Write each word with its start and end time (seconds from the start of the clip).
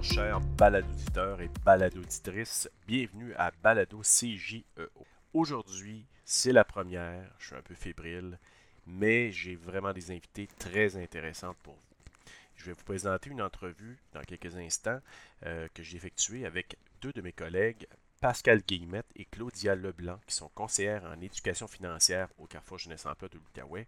Bonjour, 0.00 0.14
chers 0.14 0.40
baladoditeurs 0.40 1.42
et 1.42 1.50
baladauditrices. 1.62 2.70
Bienvenue 2.86 3.34
à 3.34 3.50
Balado 3.62 4.00
CJEO. 4.00 4.88
Aujourd'hui, 5.34 6.06
c'est 6.24 6.52
la 6.52 6.64
première. 6.64 7.30
Je 7.38 7.48
suis 7.48 7.54
un 7.56 7.60
peu 7.60 7.74
fébrile, 7.74 8.38
mais 8.86 9.30
j'ai 9.30 9.56
vraiment 9.56 9.92
des 9.92 10.10
invités 10.10 10.48
très 10.58 10.96
intéressantes 10.96 11.58
pour 11.62 11.74
vous. 11.74 12.32
Je 12.56 12.64
vais 12.64 12.72
vous 12.72 12.84
présenter 12.84 13.28
une 13.28 13.42
entrevue 13.42 13.98
dans 14.14 14.22
quelques 14.22 14.56
instants 14.56 15.00
euh, 15.44 15.68
que 15.74 15.82
j'ai 15.82 15.98
effectuée 15.98 16.46
avec 16.46 16.78
deux 17.02 17.12
de 17.12 17.20
mes 17.20 17.32
collègues, 17.32 17.86
Pascal 18.22 18.62
Guillemette 18.62 19.10
et 19.16 19.26
Claudia 19.26 19.74
Leblanc, 19.74 20.18
qui 20.26 20.34
sont 20.34 20.50
conseillères 20.54 21.04
en 21.04 21.20
éducation 21.20 21.68
financière 21.68 22.28
au 22.38 22.46
Carrefour 22.46 22.78
Jeunesse 22.78 23.04
Emploi 23.04 23.28
de 23.28 23.36
l'Outaouais, 23.36 23.86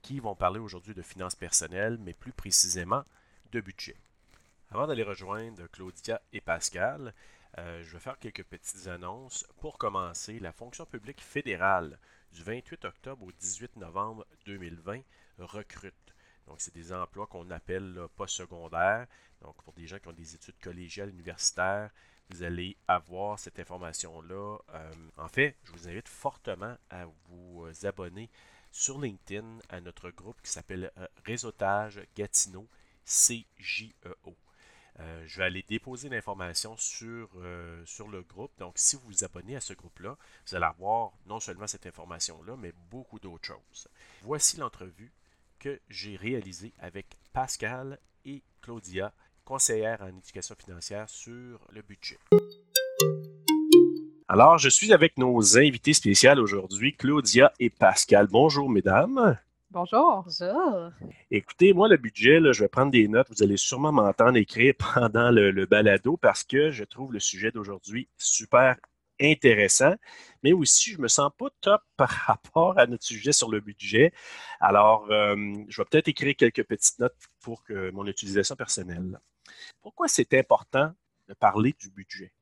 qui 0.00 0.20
vont 0.20 0.34
parler 0.34 0.58
aujourd'hui 0.58 0.94
de 0.94 1.02
finances 1.02 1.34
personnelles, 1.36 1.98
mais 2.00 2.14
plus 2.14 2.32
précisément 2.32 3.04
de 3.52 3.60
budget. 3.60 3.96
Avant 4.72 4.86
d'aller 4.86 5.02
rejoindre 5.02 5.66
Claudia 5.66 6.22
et 6.32 6.40
Pascal, 6.40 7.12
euh, 7.58 7.82
je 7.82 7.92
vais 7.92 7.98
faire 7.98 8.20
quelques 8.20 8.44
petites 8.44 8.86
annonces. 8.86 9.44
Pour 9.58 9.78
commencer, 9.78 10.38
la 10.38 10.52
fonction 10.52 10.86
publique 10.86 11.20
fédérale 11.20 11.98
du 12.30 12.44
28 12.44 12.84
octobre 12.84 13.26
au 13.26 13.32
18 13.32 13.74
novembre 13.76 14.24
2020 14.46 15.00
recrute. 15.38 16.14
Donc, 16.46 16.60
c'est 16.60 16.72
des 16.72 16.92
emplois 16.92 17.26
qu'on 17.26 17.50
appelle 17.50 18.00
post-secondaires. 18.14 19.08
Donc, 19.40 19.60
pour 19.64 19.72
des 19.72 19.88
gens 19.88 19.98
qui 19.98 20.06
ont 20.06 20.12
des 20.12 20.36
études 20.36 20.58
collégiales, 20.62 21.10
universitaires, 21.10 21.90
vous 22.28 22.44
allez 22.44 22.76
avoir 22.86 23.40
cette 23.40 23.58
information-là. 23.58 24.58
Euh, 24.72 24.92
en 25.16 25.28
fait, 25.28 25.56
je 25.64 25.72
vous 25.72 25.88
invite 25.88 26.08
fortement 26.08 26.76
à 26.90 27.06
vous 27.24 27.66
abonner 27.82 28.30
sur 28.70 29.00
LinkedIn 29.00 29.58
à 29.68 29.80
notre 29.80 30.10
groupe 30.10 30.40
qui 30.42 30.50
s'appelle 30.52 30.92
euh, 30.96 31.08
Réseautage 31.24 32.00
Gatineau 32.14 32.68
CJEO. 33.04 34.36
Euh, 35.00 35.22
je 35.26 35.38
vais 35.38 35.44
aller 35.44 35.64
déposer 35.66 36.08
l'information 36.08 36.76
sur, 36.76 37.28
euh, 37.36 37.82
sur 37.86 38.08
le 38.08 38.22
groupe. 38.22 38.52
Donc, 38.58 38.74
si 38.76 38.96
vous 38.96 39.02
vous 39.06 39.24
abonnez 39.24 39.56
à 39.56 39.60
ce 39.60 39.72
groupe-là, 39.72 40.16
vous 40.46 40.54
allez 40.54 40.66
avoir 40.66 41.12
non 41.26 41.40
seulement 41.40 41.66
cette 41.66 41.86
information-là, 41.86 42.56
mais 42.58 42.72
beaucoup 42.90 43.18
d'autres 43.18 43.46
choses. 43.46 43.88
Voici 44.22 44.58
l'entrevue 44.58 45.12
que 45.58 45.80
j'ai 45.88 46.16
réalisée 46.16 46.72
avec 46.78 47.06
Pascal 47.32 47.98
et 48.24 48.42
Claudia, 48.60 49.12
conseillères 49.44 50.02
en 50.02 50.08
éducation 50.08 50.54
financière 50.54 51.08
sur 51.08 51.66
le 51.70 51.82
budget. 51.82 52.18
Alors, 54.28 54.58
je 54.58 54.68
suis 54.68 54.92
avec 54.92 55.18
nos 55.18 55.58
invités 55.58 55.92
spéciaux 55.92 56.40
aujourd'hui, 56.40 56.94
Claudia 56.94 57.52
et 57.58 57.70
Pascal. 57.70 58.28
Bonjour, 58.30 58.68
mesdames. 58.70 59.38
Bonjour. 59.72 60.24
Bonjour. 60.24 60.90
Écoutez, 61.30 61.72
moi, 61.72 61.88
le 61.88 61.96
budget, 61.96 62.40
je 62.52 62.64
vais 62.64 62.68
prendre 62.68 62.90
des 62.90 63.06
notes. 63.06 63.28
Vous 63.30 63.44
allez 63.44 63.56
sûrement 63.56 63.92
m'entendre 63.92 64.36
écrire 64.36 64.74
pendant 64.94 65.30
le, 65.30 65.64
balado 65.64 66.16
parce 66.16 66.42
que 66.42 66.72
je 66.72 66.82
trouve 66.82 67.12
le 67.12 67.20
sujet 67.20 67.52
d'aujourd'hui 67.52 68.08
super 68.16 68.76
intéressant, 69.20 69.94
mais 70.42 70.52
aussi, 70.52 70.90
je 70.90 70.96
ne 70.96 71.02
me 71.02 71.08
sens 71.08 71.30
pas 71.38 71.50
top 71.60 71.82
par 71.96 72.10
rapport 72.10 72.76
à 72.80 72.88
notre 72.88 73.04
sujet 73.04 73.30
sur 73.30 73.48
le 73.48 73.60
budget. 73.60 74.12
Alors, 74.58 75.06
euh, 75.12 75.36
je 75.68 75.80
vais 75.80 75.86
peut-être 75.88 76.08
écrire 76.08 76.34
quelques 76.34 76.64
petites 76.64 76.98
notes 76.98 77.14
pour 77.40 77.62
que 77.62 77.92
mon 77.92 78.08
utilisation 78.08 78.56
personnelle. 78.56 79.20
Pourquoi 79.82 80.08
c'est 80.08 80.34
important 80.34 80.92
de 81.28 81.34
parler 81.34 81.76
du 81.78 81.90
budget? 81.90 82.32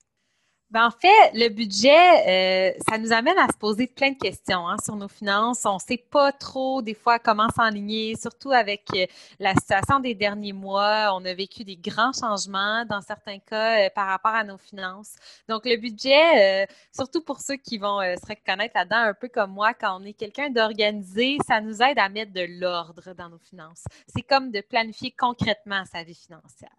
Ben, 0.70 0.86
en 0.86 0.90
fait, 0.90 1.30
le 1.32 1.48
budget, 1.48 2.74
euh, 2.74 2.78
ça 2.86 2.98
nous 2.98 3.10
amène 3.10 3.38
à 3.38 3.46
se 3.46 3.56
poser 3.56 3.86
plein 3.86 4.10
de 4.10 4.18
questions 4.18 4.68
hein, 4.68 4.76
sur 4.84 4.96
nos 4.96 5.08
finances. 5.08 5.64
On 5.64 5.76
ne 5.76 5.78
sait 5.78 5.96
pas 5.96 6.30
trop 6.30 6.82
des 6.82 6.92
fois 6.92 7.18
comment 7.18 7.48
s'enligner, 7.56 8.16
surtout 8.16 8.50
avec 8.52 8.82
euh, 8.94 9.06
la 9.38 9.54
situation 9.54 9.98
des 9.98 10.14
derniers 10.14 10.52
mois. 10.52 11.14
On 11.14 11.24
a 11.24 11.32
vécu 11.32 11.64
des 11.64 11.76
grands 11.76 12.12
changements 12.12 12.84
dans 12.84 13.00
certains 13.00 13.38
cas 13.38 13.86
euh, 13.86 13.90
par 13.94 14.08
rapport 14.08 14.34
à 14.34 14.44
nos 14.44 14.58
finances. 14.58 15.16
Donc, 15.48 15.64
le 15.64 15.76
budget, 15.78 16.68
surtout 16.94 17.22
pour 17.22 17.40
ceux 17.40 17.56
qui 17.56 17.78
vont 17.78 18.00
se 18.00 18.26
reconnaître 18.28 18.76
là-dedans, 18.76 19.08
un 19.08 19.14
peu 19.14 19.28
comme 19.28 19.52
moi, 19.52 19.72
quand 19.72 19.98
on 19.98 20.04
est 20.04 20.12
quelqu'un 20.12 20.50
d'organisé, 20.50 21.38
ça 21.46 21.62
nous 21.62 21.80
aide 21.80 21.98
à 21.98 22.10
mettre 22.10 22.34
de 22.34 22.44
l'ordre 22.60 23.14
dans 23.14 23.30
nos 23.30 23.38
finances. 23.38 23.84
C'est 24.14 24.22
comme 24.22 24.50
de 24.50 24.60
planifier 24.60 25.12
concrètement 25.12 25.84
sa 25.90 26.02
vie 26.02 26.14
financière. 26.14 26.76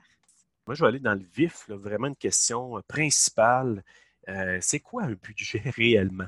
Moi, 0.69 0.75
je 0.75 0.83
vais 0.83 0.89
aller 0.89 0.99
dans 0.99 1.15
le 1.15 1.25
vif, 1.33 1.67
vraiment 1.67 2.05
une 2.05 2.15
question 2.15 2.77
euh, 2.77 2.81
principale. 2.87 3.83
Euh, 4.27 4.59
c'est 4.61 4.79
quoi 4.79 5.01
un 5.01 5.13
budget 5.13 5.63
réellement? 5.75 6.27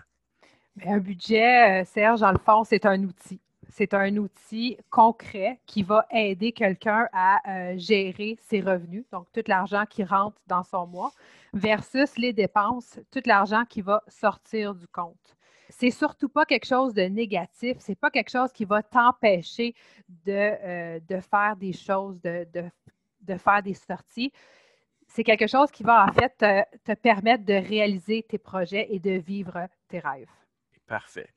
un 0.83 0.97
budget, 0.97 1.81
euh, 1.81 1.85
Serge, 1.85 2.21
dans 2.21 2.31
le 2.31 2.39
fond, 2.39 2.63
c'est 2.63 2.87
un 2.87 3.03
outil. 3.03 3.39
C'est 3.69 3.93
un 3.93 4.17
outil 4.17 4.79
concret 4.89 5.59
qui 5.67 5.83
va 5.83 6.07
aider 6.09 6.53
quelqu'un 6.53 7.07
à 7.13 7.77
gérer 7.77 8.35
ses 8.41 8.61
revenus, 8.61 9.05
donc 9.11 9.27
tout 9.31 9.43
l'argent 9.45 9.85
qui 9.87 10.03
rentre 10.03 10.41
dans 10.47 10.63
son 10.63 10.87
mois, 10.87 11.11
versus 11.53 12.17
les 12.17 12.33
dépenses, 12.33 12.99
tout 13.11 13.21
l'argent 13.27 13.63
qui 13.69 13.83
va 13.83 14.01
sortir 14.07 14.73
du 14.73 14.87
compte. 14.87 15.37
C'est 15.69 15.91
surtout 15.91 16.29
pas 16.29 16.45
quelque 16.45 16.65
chose 16.65 16.95
de 16.95 17.03
négatif, 17.03 17.77
c'est 17.79 17.95
pas 17.95 18.09
quelque 18.09 18.31
chose 18.31 18.51
qui 18.51 18.65
va 18.65 18.81
t'empêcher 18.81 19.75
de, 20.25 20.99
de, 20.99 21.21
faire 21.21 21.55
des 21.55 21.73
choses, 21.73 22.19
de 22.21 22.45
de 23.21 23.37
faire 23.37 23.63
des 23.63 23.73
sorties, 23.73 24.31
c'est 25.07 25.23
quelque 25.23 25.47
chose 25.47 25.71
qui 25.71 25.83
va 25.83 26.05
en 26.05 26.13
fait 26.13 26.37
te, 26.37 26.93
permettre 26.93 27.43
de 27.43 27.53
réaliser 27.53 28.23
tes 28.23 28.37
projets 28.37 28.87
et 28.89 28.99
de 28.99 29.11
vivre 29.11 29.67
tes 29.87 29.99
rêves. 29.99 30.29
Parfait. 30.87 31.29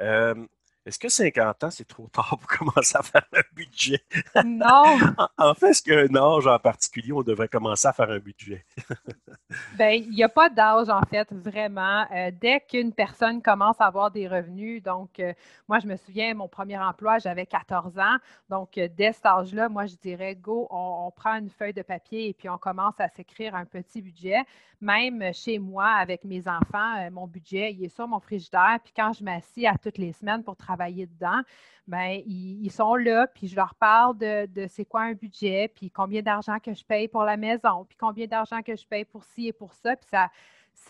Euh, 0.00 0.46
est-ce 0.86 0.98
que 0.98 1.10
50 1.10 1.64
ans, 1.64 1.70
c'est 1.70 1.86
trop 1.86 2.08
tard 2.08 2.38
pour 2.38 2.48
commencer 2.58 2.96
à 2.96 3.02
faire 3.02 3.26
un 3.34 3.42
budget? 3.54 4.02
Non. 4.46 4.98
en 5.38 5.54
fait, 5.54 5.70
est-ce 5.70 5.82
qu'un 5.82 6.14
âge 6.16 6.46
en 6.46 6.58
particulier, 6.58 7.12
on 7.12 7.22
devrait 7.22 7.48
commencer 7.48 7.86
à 7.86 7.92
faire 7.92 8.10
un 8.10 8.18
budget? 8.18 8.64
Bien, 9.76 9.90
il 9.90 10.10
n'y 10.10 10.22
a 10.22 10.28
pas 10.30 10.48
d'âge, 10.48 10.88
en 10.88 11.02
fait, 11.02 11.30
vraiment. 11.32 12.06
Euh, 12.12 12.30
dès 12.40 12.60
qu'une 12.60 12.94
personne 12.94 13.42
commence 13.42 13.78
à 13.78 13.86
avoir 13.86 14.10
des 14.10 14.26
revenus, 14.26 14.82
donc, 14.82 15.20
euh, 15.20 15.34
moi, 15.68 15.80
je 15.80 15.86
me 15.86 15.96
souviens, 15.96 16.32
mon 16.32 16.48
premier 16.48 16.78
emploi, 16.78 17.18
j'avais 17.18 17.46
14 17.46 17.98
ans. 17.98 18.16
Donc, 18.48 18.78
euh, 18.78 18.88
dès 18.96 19.12
cet 19.12 19.26
âge-là, 19.26 19.68
moi, 19.68 19.84
je 19.84 19.96
dirais, 19.96 20.34
go, 20.34 20.66
on, 20.70 21.10
prend 21.14 21.34
une 21.34 21.50
feuille 21.50 21.74
de 21.74 21.82
papier 21.82 22.28
et 22.28 22.32
puis 22.32 22.48
on 22.48 22.56
commence 22.56 22.98
à 22.98 23.08
s'écrire 23.08 23.54
un 23.54 23.66
petit 23.66 24.00
budget. 24.00 24.38
Même 24.80 25.34
chez 25.34 25.58
moi, 25.58 25.88
avec 25.88 26.24
mes 26.24 26.48
enfants, 26.48 27.10
mon 27.10 27.26
budget, 27.26 27.74
il 27.74 27.84
est 27.84 27.94
sur 27.94 28.08
mon 28.08 28.20
frigidaire. 28.20 28.78
Puis 28.82 28.94
quand 28.96 29.12
je 29.12 29.22
m'assis 29.22 29.66
à 29.66 29.74
toutes 29.76 29.98
les 29.98 30.12
semaines 30.12 30.42
pour 30.42 30.56
travailler, 30.56 30.69
travailler 30.70 31.06
dedans, 31.06 31.42
bien, 31.88 32.22
ils, 32.24 32.70
sont 32.70 32.94
là, 32.94 33.26
puis 33.26 33.48
je 33.48 33.56
leur 33.56 33.74
parle 33.74 34.16
de, 34.18 34.66
c'est 34.68 34.84
quoi 34.84 35.02
un 35.02 35.14
budget, 35.14 35.68
puis 35.74 35.90
combien 35.90 36.22
d'argent 36.22 36.58
que 36.60 36.72
je 36.72 36.84
paye 36.84 37.08
pour 37.08 37.24
la 37.24 37.36
maison, 37.36 37.84
puis 37.84 37.96
combien 37.98 38.26
d'argent 38.26 38.62
que 38.62 38.76
je 38.76 38.86
paye 38.86 39.04
pour 39.04 39.24
ci 39.24 39.48
et 39.48 39.52
pour 39.52 39.74
ça, 39.74 39.96
puis 39.96 40.08
ça, 40.08 40.30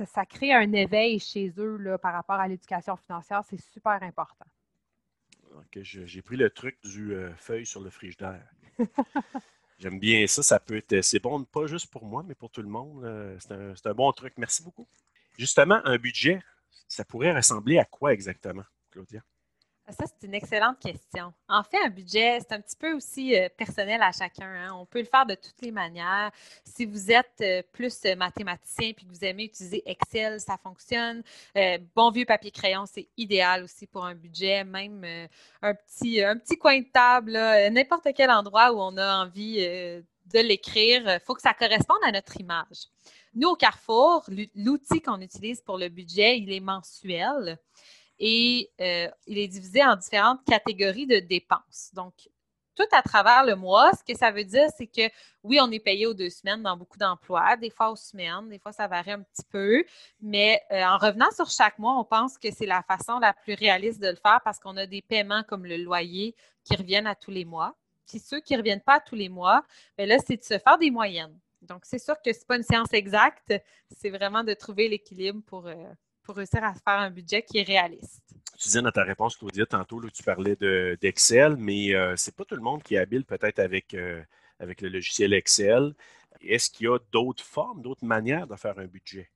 ça, 0.05 0.27
crée 0.27 0.53
un 0.53 0.73
éveil 0.73 1.19
chez 1.19 1.53
eux 1.57 1.77
là, 1.79 1.97
par 1.97 2.13
rapport 2.13 2.37
à 2.37 2.47
l'éducation 2.47 2.97
financière. 2.97 3.43
C'est 3.49 3.61
super 3.73 4.03
important. 4.03 4.45
OK, 5.57 5.83
j'ai 5.83 6.23
pris 6.23 6.37
le 6.37 6.51
truc 6.51 6.79
du 6.85 7.15
euh, 7.15 7.35
feuille 7.37 7.67
sur 7.67 7.81
le 7.81 7.91
frigidaire. 7.91 8.47
J'aime 9.79 9.99
bien 9.99 10.27
ça. 10.27 10.43
Ça 10.43 10.61
peut 10.61 10.77
être. 10.77 11.01
C'est 11.01 11.19
bon, 11.19 11.43
pas 11.45 11.67
juste 11.67 11.91
pour 11.91 12.05
moi, 12.05 12.23
mais 12.23 12.35
pour 12.35 12.51
tout 12.51 12.63
le 12.63 12.69
monde. 12.69 13.05
C'est 13.41 13.53
un, 13.53 13.73
un, 13.85 13.95
bon 13.95 14.13
truc. 14.13 14.35
Merci 14.37 14.63
beaucoup. 14.63 14.87
Justement, 15.39 15.81
un 15.85 15.97
budget, 15.97 16.41
ça 16.87 17.05
pourrait 17.05 17.35
ressembler 17.35 17.79
à 17.79 17.85
quoi 17.85 18.13
exactement, 18.13 18.65
Claudia? 18.91 19.23
Ça, 19.93 20.05
c'est 20.07 20.27
une 20.27 20.35
excellente 20.35 20.79
question. 20.79 21.33
En 21.49 21.63
fait, 21.65 21.79
un 21.85 21.89
budget, 21.89 22.39
c'est 22.41 22.53
un 22.53 22.61
petit 22.61 22.77
peu 22.77 22.93
aussi 22.93 23.37
euh, 23.37 23.49
personnel 23.57 24.01
à 24.03 24.13
chacun. 24.13 24.47
Hein. 24.47 24.71
On 24.75 24.87
peut 24.87 25.01
le 25.01 25.05
faire 25.05 25.27
de 25.27 25.35
toutes 25.35 25.61
les 25.63 25.73
manières. 25.73 26.31
Si 26.65 26.87
vous 26.87 27.11
êtes 27.11 27.41
euh, 27.41 27.63
plus 27.73 27.99
euh, 28.05 28.15
mathématicien 28.15 28.93
puis 28.93 29.07
que 29.07 29.11
vous 29.11 29.25
aimez 29.25 29.45
utiliser 29.45 29.83
Excel, 29.87 30.41
ça 30.41 30.57
fonctionne. 30.63 31.23
bon 31.95 32.11
vieux 32.11 32.25
papier-crayon, 32.25 32.85
c'est 32.87 33.09
idéal 33.17 33.65
aussi 33.65 33.87
pour 33.87 34.05
un 34.05 34.15
budget. 34.15 34.65
Même 34.65 35.05
un, 35.63 35.75
petit, 35.75 36.23
un 36.23 36.37
petit 36.37 36.57
coin 36.57 36.79
de 36.79 36.87
table, 36.93 37.33
n'importe 37.73 38.09
quel 38.15 38.31
endroit 38.31 38.73
où 38.73 38.81
on 38.81 38.97
a 38.97 39.25
envie 39.25 39.57
de 39.59 40.39
l'écrire, 40.39 41.03
il 41.07 41.21
faut 41.25 41.35
que 41.35 41.43
ça 41.43 41.55
corresponde 41.55 41.99
à 42.05 42.13
notre 42.13 42.41
image. 42.41 42.87
Nous, 43.35 43.49
au 43.49 43.57
Carrefour, 43.57 44.25
l'outil 44.55 45.01
qu'on 45.01 45.21
utilise 45.21 45.61
pour 45.61 45.79
le 45.79 45.89
budget, 45.89 46.39
il 46.39 46.53
est 46.53 46.61
mensuel 46.61 47.59
et 48.21 48.71
euh, 48.81 49.09
il 49.27 49.39
est 49.39 49.49
divisé 49.49 49.83
en 49.83 49.97
différentes 49.97 50.45
catégories 50.45 51.07
de 51.07 51.19
dépenses. 51.19 51.91
Donc, 51.95 52.13
tout 52.77 52.87
à 52.93 53.03
travers 53.03 53.45
le 53.45 53.57
mois, 53.57 53.91
ce 53.93 54.05
que 54.05 54.17
ça 54.17 54.31
veut 54.31 54.45
dire, 54.45 54.69
c'est 54.77 54.87
que 54.87 55.11
oui, 55.43 55.59
on 55.61 55.71
est 55.71 55.81
payé 55.81 56.07
aux 56.07 56.15
deux 56.15 56.31
semaines 56.31 56.63
dans 56.63 56.77
beaucoup 56.77 56.99
d'emplois, 56.99 57.57
des 57.57 57.71
fois 57.71 57.91
aux 57.91 57.97
semaines, 57.97 58.49
des 58.49 58.59
fois 58.59 58.73
ça 58.73 58.87
varie 58.87 59.13
un 59.13 59.23
petit 59.23 59.45
peu, 59.51 59.85
mais 60.21 60.63
euh, 60.71 60.83
en 60.85 60.99
revenant 60.99 61.31
sur 61.33 61.51
chaque 61.51 61.79
mois, 61.79 61.99
on 61.99 62.05
pense 62.05 62.39
que 62.39 62.51
c'est 62.51 62.67
la 62.67 62.83
façon 62.83 63.19
la 63.19 63.33
plus 63.33 63.55
réaliste 63.55 64.01
de 64.01 64.09
le 64.09 64.17
faire 64.17 64.41
parce 64.45 64.59
qu'on 64.59 64.77
a 64.77 64.87
des 64.87 65.03
paiements 65.03 65.43
comme 65.43 65.67
le 65.67 65.79
loyer 65.79 66.35
qui 66.65 66.77
reviennent 66.77 67.07
à 67.07 67.15
tous 67.15 67.31
les 67.31 67.45
mois. 67.45 67.75
Puis 68.07 68.19
ceux 68.19 68.41
qui 68.41 68.53
ne 68.53 68.59
reviennent 68.59 68.83
pas 68.83 68.95
à 68.95 69.01
tous 69.01 69.15
les 69.15 69.29
mois, 69.29 69.65
bien 69.97 70.07
là, 70.07 70.17
c'est 70.25 70.37
de 70.37 70.45
se 70.45 70.59
faire 70.59 70.79
des 70.79 70.91
moyennes. 70.91 71.39
Donc, 71.63 71.85
c'est 71.85 71.99
sûr 71.99 72.17
que 72.23 72.33
ce 72.33 72.39
n'est 72.39 72.45
pas 72.47 72.57
une 72.57 72.63
science 72.63 72.93
exacte, 72.93 73.55
c'est 73.99 74.11
vraiment 74.11 74.43
de 74.43 74.55
trouver 74.55 74.89
l'équilibre 74.89 75.43
pour, 75.47 75.67
euh, 75.67 75.75
pour 76.31 76.37
réussir 76.37 76.63
à 76.63 76.75
faire 76.75 77.01
un 77.01 77.11
budget 77.11 77.43
qui 77.43 77.59
est 77.59 77.65
réaliste. 77.65 78.23
Tu 78.57 78.69
disais 78.69 78.83
dans 78.83 78.93
ta 78.93 79.03
réponse, 79.03 79.37
Claudia, 79.37 79.67
tantôt, 79.67 80.01
tu 80.11 80.23
parlais 80.23 80.55
d'Excel, 81.01 81.57
mais 81.57 81.93
euh, 81.93 82.15
ce 82.15 82.31
n'est 82.31 82.35
pas 82.37 82.45
tout 82.45 82.55
le 82.55 82.63
monde 82.63 82.85
qui 82.85 82.95
est 82.95 82.99
habile 82.99 83.25
peut-être 83.25 83.59
avec, 83.59 83.95
euh, 83.95 84.23
avec 84.61 84.81
le 84.81 84.91
logiciel 84.91 85.33
Excel. 85.33 85.93
Est-ce 86.41 86.71
qu'il 86.71 86.87
y 86.87 86.89
a 86.89 87.01
d'autres 87.11 87.43
formes, 87.43 87.83
d'autres 87.83 88.05
manières 88.05 88.47
de 88.47 88.55
faire 88.55 88.79
un 88.79 88.85
budget? 88.85 89.29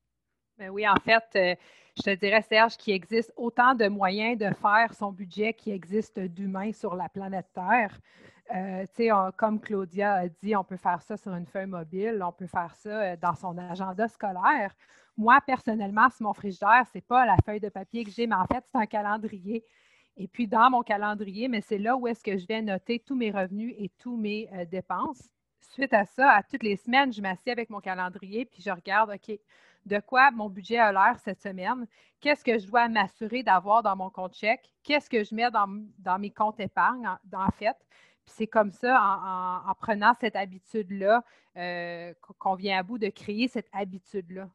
Ben 0.56 0.70
oui, 0.70 0.86
en 0.86 0.94
fait, 0.94 1.24
euh, 1.34 1.56
je 1.96 2.02
te 2.02 2.14
dirais, 2.14 2.42
Serge, 2.42 2.76
qu'il 2.76 2.94
existe 2.94 3.32
autant 3.34 3.74
de 3.74 3.88
moyens 3.88 4.38
de 4.38 4.54
faire 4.54 4.94
son 4.94 5.10
budget 5.10 5.52
qu'il 5.52 5.72
existe 5.72 6.20
d'humains 6.20 6.72
sur 6.72 6.94
la 6.94 7.08
planète 7.08 7.48
Terre. 7.52 7.98
Euh, 8.54 9.30
comme 9.36 9.60
Claudia 9.60 10.12
a 10.12 10.28
dit, 10.28 10.54
on 10.54 10.62
peut 10.62 10.76
faire 10.76 11.02
ça 11.02 11.16
sur 11.16 11.34
une 11.34 11.46
feuille 11.46 11.66
mobile, 11.66 12.22
on 12.24 12.30
peut 12.30 12.46
faire 12.46 12.76
ça 12.76 13.16
dans 13.16 13.34
son 13.34 13.58
agenda 13.58 14.06
scolaire. 14.06 14.76
Moi, 15.16 15.40
personnellement, 15.46 16.10
sur 16.10 16.26
mon 16.26 16.34
frigidaire, 16.34 16.84
ce 16.92 16.98
n'est 16.98 17.02
pas 17.02 17.24
la 17.24 17.36
feuille 17.44 17.60
de 17.60 17.68
papier 17.68 18.04
que 18.04 18.10
j'ai, 18.10 18.26
mais 18.26 18.34
en 18.34 18.46
fait, 18.46 18.64
c'est 18.70 18.78
un 18.78 18.86
calendrier. 18.86 19.64
Et 20.16 20.28
puis, 20.28 20.46
dans 20.46 20.70
mon 20.70 20.82
calendrier, 20.82 21.48
mais 21.48 21.60
c'est 21.60 21.78
là 21.78 21.96
où 21.96 22.06
est-ce 22.06 22.22
que 22.22 22.36
je 22.36 22.46
vais 22.46 22.62
noter 22.62 23.00
tous 23.00 23.14
mes 23.14 23.30
revenus 23.30 23.74
et 23.78 23.90
tous 23.98 24.16
mes 24.16 24.48
euh, 24.52 24.64
dépenses. 24.64 25.28
Suite 25.60 25.92
à 25.92 26.04
ça, 26.04 26.30
à 26.30 26.42
toutes 26.42 26.62
les 26.62 26.76
semaines, 26.76 27.12
je 27.12 27.20
m'assieds 27.20 27.52
avec 27.52 27.70
mon 27.70 27.80
calendrier, 27.80 28.44
puis 28.44 28.62
je 28.62 28.70
regarde, 28.70 29.10
OK, 29.10 29.38
de 29.86 30.00
quoi 30.00 30.30
mon 30.30 30.48
budget 30.48 30.78
a 30.78 30.92
l'air 30.92 31.18
cette 31.18 31.40
semaine, 31.40 31.86
qu'est-ce 32.20 32.44
que 32.44 32.58
je 32.58 32.66
dois 32.66 32.88
m'assurer 32.88 33.42
d'avoir 33.42 33.82
dans 33.82 33.96
mon 33.96 34.10
compte 34.10 34.34
chèque, 34.34 34.70
qu'est-ce 34.82 35.10
que 35.10 35.24
je 35.24 35.34
mets 35.34 35.50
dans, 35.50 36.18
mes 36.18 36.30
comptes 36.30 36.60
épargne, 36.60 37.06
en, 37.06 37.50
fait? 37.50 37.76
Puis 38.26 38.34
c'est 38.36 38.46
comme 38.46 38.72
ça, 38.72 39.62
en, 39.66 39.74
prenant 39.74 40.14
cette 40.20 40.36
habitude-là, 40.36 41.24
euh, 41.56 42.14
qu'on 42.38 42.54
vient 42.54 42.78
à 42.78 42.82
bout 42.82 42.98
de 42.98 43.08
créer 43.08 43.48
cette 43.48 43.68
habitude-là. 43.72 44.48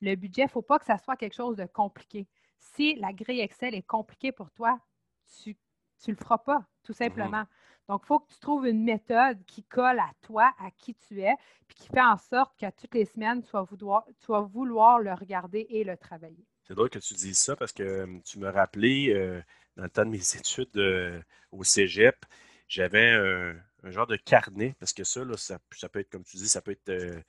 Le 0.00 0.14
budget, 0.14 0.42
il 0.42 0.46
ne 0.46 0.50
faut 0.50 0.62
pas 0.62 0.78
que 0.78 0.84
ça 0.84 0.98
soit 0.98 1.16
quelque 1.16 1.34
chose 1.34 1.56
de 1.56 1.66
compliqué. 1.66 2.26
Si 2.58 2.94
la 2.94 3.12
grille 3.12 3.40
Excel 3.40 3.74
est 3.74 3.82
compliquée 3.82 4.32
pour 4.32 4.50
toi, 4.50 4.78
tu 5.42 5.56
ne 6.06 6.12
le 6.12 6.16
feras 6.16 6.38
pas, 6.38 6.64
tout 6.84 6.92
simplement. 6.92 7.44
Donc, 7.88 8.02
il 8.04 8.06
faut 8.06 8.20
que 8.20 8.32
tu 8.32 8.38
trouves 8.38 8.66
une 8.66 8.84
méthode 8.84 9.44
qui 9.46 9.64
colle 9.64 9.98
à 9.98 10.10
toi, 10.22 10.54
à 10.58 10.70
qui 10.70 10.94
tu 10.94 11.20
es, 11.20 11.34
puis 11.66 11.76
qui 11.76 11.88
fait 11.88 12.00
en 12.02 12.16
sorte 12.16 12.56
qu'à 12.56 12.70
toutes 12.70 12.94
les 12.94 13.04
semaines, 13.04 13.42
tu 13.42 13.50
vas, 13.50 13.64
vouloir, 14.40 14.98
le 15.00 15.12
regarder 15.12 15.66
et 15.68 15.84
le 15.84 15.96
travailler. 15.96 16.46
C'est 16.62 16.74
drôle 16.74 16.90
que 16.90 17.00
tu 17.00 17.14
dises 17.14 17.38
ça 17.38 17.56
parce 17.56 17.72
que 17.72 17.82
euh, 17.82 18.20
tu 18.24 18.38
me 18.38 18.48
rappelais, 18.48 19.12
euh, 19.12 19.42
dans 19.76 19.82
le 19.82 19.90
temps 19.90 20.04
de 20.04 20.10
mes 20.10 20.16
études 20.36 20.76
euh, 20.76 21.20
au 21.50 21.64
cégep, 21.64 22.24
j'avais 22.72 23.10
un, 23.10 23.90
genre 23.90 24.06
de 24.06 24.16
carnet, 24.16 24.74
parce 24.80 24.92
que 24.92 25.04
ça, 25.04 25.20
ça, 25.36 25.58
ça, 25.72 25.88
peut 25.88 26.00
être, 26.00 26.10
comme 26.10 26.24
tu 26.24 26.38
dis, 26.38 26.48
ça 26.48 26.62
peut 26.62 26.70
être 26.70 26.88
euh, 26.88 27.20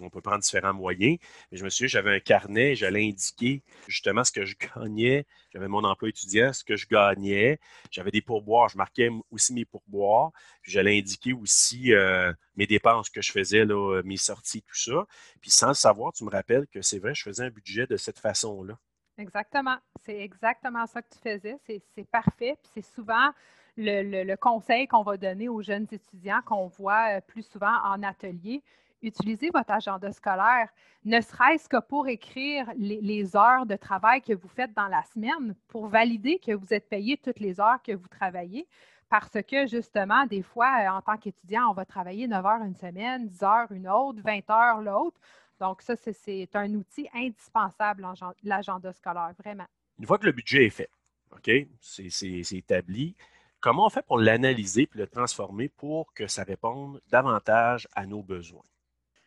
on 0.00 0.10
peut 0.10 0.20
prendre 0.20 0.40
différents 0.42 0.74
moyens. 0.74 1.18
Mais 1.50 1.58
je 1.58 1.64
me 1.64 1.70
suis 1.70 1.84
dit, 1.86 1.88
j'avais 1.88 2.14
un 2.14 2.20
carnet, 2.20 2.74
j'allais 2.74 3.06
indiquer 3.06 3.62
justement 3.88 4.24
ce 4.24 4.32
que 4.32 4.44
je 4.44 4.54
gagnais. 4.76 5.26
J'avais 5.52 5.68
mon 5.68 5.84
emploi 5.84 6.08
étudiant, 6.08 6.52
ce 6.52 6.64
que 6.64 6.76
je 6.76 6.86
gagnais. 6.86 7.58
J'avais 7.90 8.10
des 8.10 8.22
pourboires, 8.22 8.68
je 8.68 8.76
marquais 8.76 9.10
aussi 9.30 9.52
mes 9.52 9.64
pourboires. 9.64 10.30
J'allais 10.62 10.98
indiquer 10.98 11.32
aussi 11.32 11.92
euh, 11.92 12.32
mes 12.56 12.66
dépenses 12.66 13.10
que 13.10 13.22
je 13.22 13.32
faisais, 13.32 13.64
là, 13.64 14.02
mes 14.04 14.16
sorties, 14.16 14.62
tout 14.62 14.76
ça. 14.76 15.06
Puis 15.40 15.50
sans 15.50 15.68
le 15.68 15.74
savoir, 15.74 16.12
tu 16.12 16.24
me 16.24 16.30
rappelles 16.30 16.66
que 16.68 16.82
c'est 16.82 16.98
vrai, 16.98 17.14
je 17.14 17.22
faisais 17.22 17.44
un 17.44 17.50
budget 17.50 17.86
de 17.86 17.96
cette 17.96 18.18
façon-là. 18.18 18.78
Exactement. 19.18 19.76
C'est 20.04 20.18
exactement 20.18 20.86
ça 20.86 21.02
que 21.02 21.08
tu 21.12 21.18
faisais. 21.18 21.56
C'est 21.66 22.08
parfait. 22.10 22.56
C'est 22.74 22.84
souvent 22.84 23.30
le, 23.76 24.24
le 24.24 24.36
conseil 24.36 24.86
qu'on 24.86 25.02
va 25.02 25.16
donner 25.16 25.48
aux 25.48 25.62
jeunes 25.62 25.86
étudiants 25.90 26.40
qu'on 26.44 26.66
voit 26.66 27.16
euh, 27.16 27.20
plus 27.20 27.42
souvent 27.42 27.76
en 27.84 28.02
atelier 28.02 28.62
utilisez 29.02 29.50
votre 29.52 29.72
agenda 29.72 30.12
scolaire, 30.12 30.68
ne 31.04 31.20
serait-ce 31.20 31.68
que 31.68 31.80
pour 31.80 32.08
écrire 32.08 32.66
les, 32.76 33.36
heures 33.36 33.66
de 33.66 33.76
travail 33.76 34.22
que 34.22 34.32
vous 34.32 34.48
faites 34.48 34.72
dans 34.74 34.88
la 34.88 35.02
semaine, 35.02 35.54
pour 35.68 35.88
valider 35.88 36.38
que 36.38 36.52
vous 36.52 36.72
êtes 36.72 36.88
payé 36.88 37.16
toutes 37.16 37.40
les 37.40 37.60
heures 37.60 37.82
que 37.82 37.92
vous 37.92 38.08
travaillez. 38.08 38.66
Parce 39.08 39.42
que 39.42 39.66
justement, 39.66 40.24
des 40.24 40.42
fois, 40.42 40.72
euh, 40.80 40.88
en 40.88 41.02
tant 41.02 41.18
qu'étudiant, 41.18 41.68
on 41.68 41.74
va 41.74 41.84
travailler 41.84 42.26
9 42.26 42.46
heures 42.46 42.62
une 42.62 42.76
semaine, 42.76 43.28
10 43.28 43.42
heures 43.42 43.70
une 43.70 43.86
autre, 43.86 44.20
20 44.22 44.48
heures 44.50 44.80
l'autre. 44.80 45.20
Donc, 45.62 45.80
ça, 45.80 45.94
c'est 45.94 46.48
un 46.54 46.74
outil 46.74 47.08
indispensable, 47.14 48.04
l'agenda 48.42 48.92
scolaire, 48.92 49.32
vraiment. 49.38 49.66
Une 49.96 50.06
fois 50.06 50.18
que 50.18 50.26
le 50.26 50.32
budget 50.32 50.66
est 50.66 50.70
fait, 50.70 50.90
OK, 51.30 51.48
c'est 51.80 52.52
établi, 52.52 53.14
comment 53.60 53.86
on 53.86 53.88
fait 53.88 54.04
pour 54.04 54.18
l'analyser 54.18 54.82
et 54.92 54.98
le 54.98 55.06
transformer 55.06 55.68
pour 55.68 56.12
que 56.14 56.26
ça 56.26 56.42
réponde 56.42 57.00
davantage 57.12 57.86
à 57.94 58.06
nos 58.06 58.24
besoins? 58.24 58.64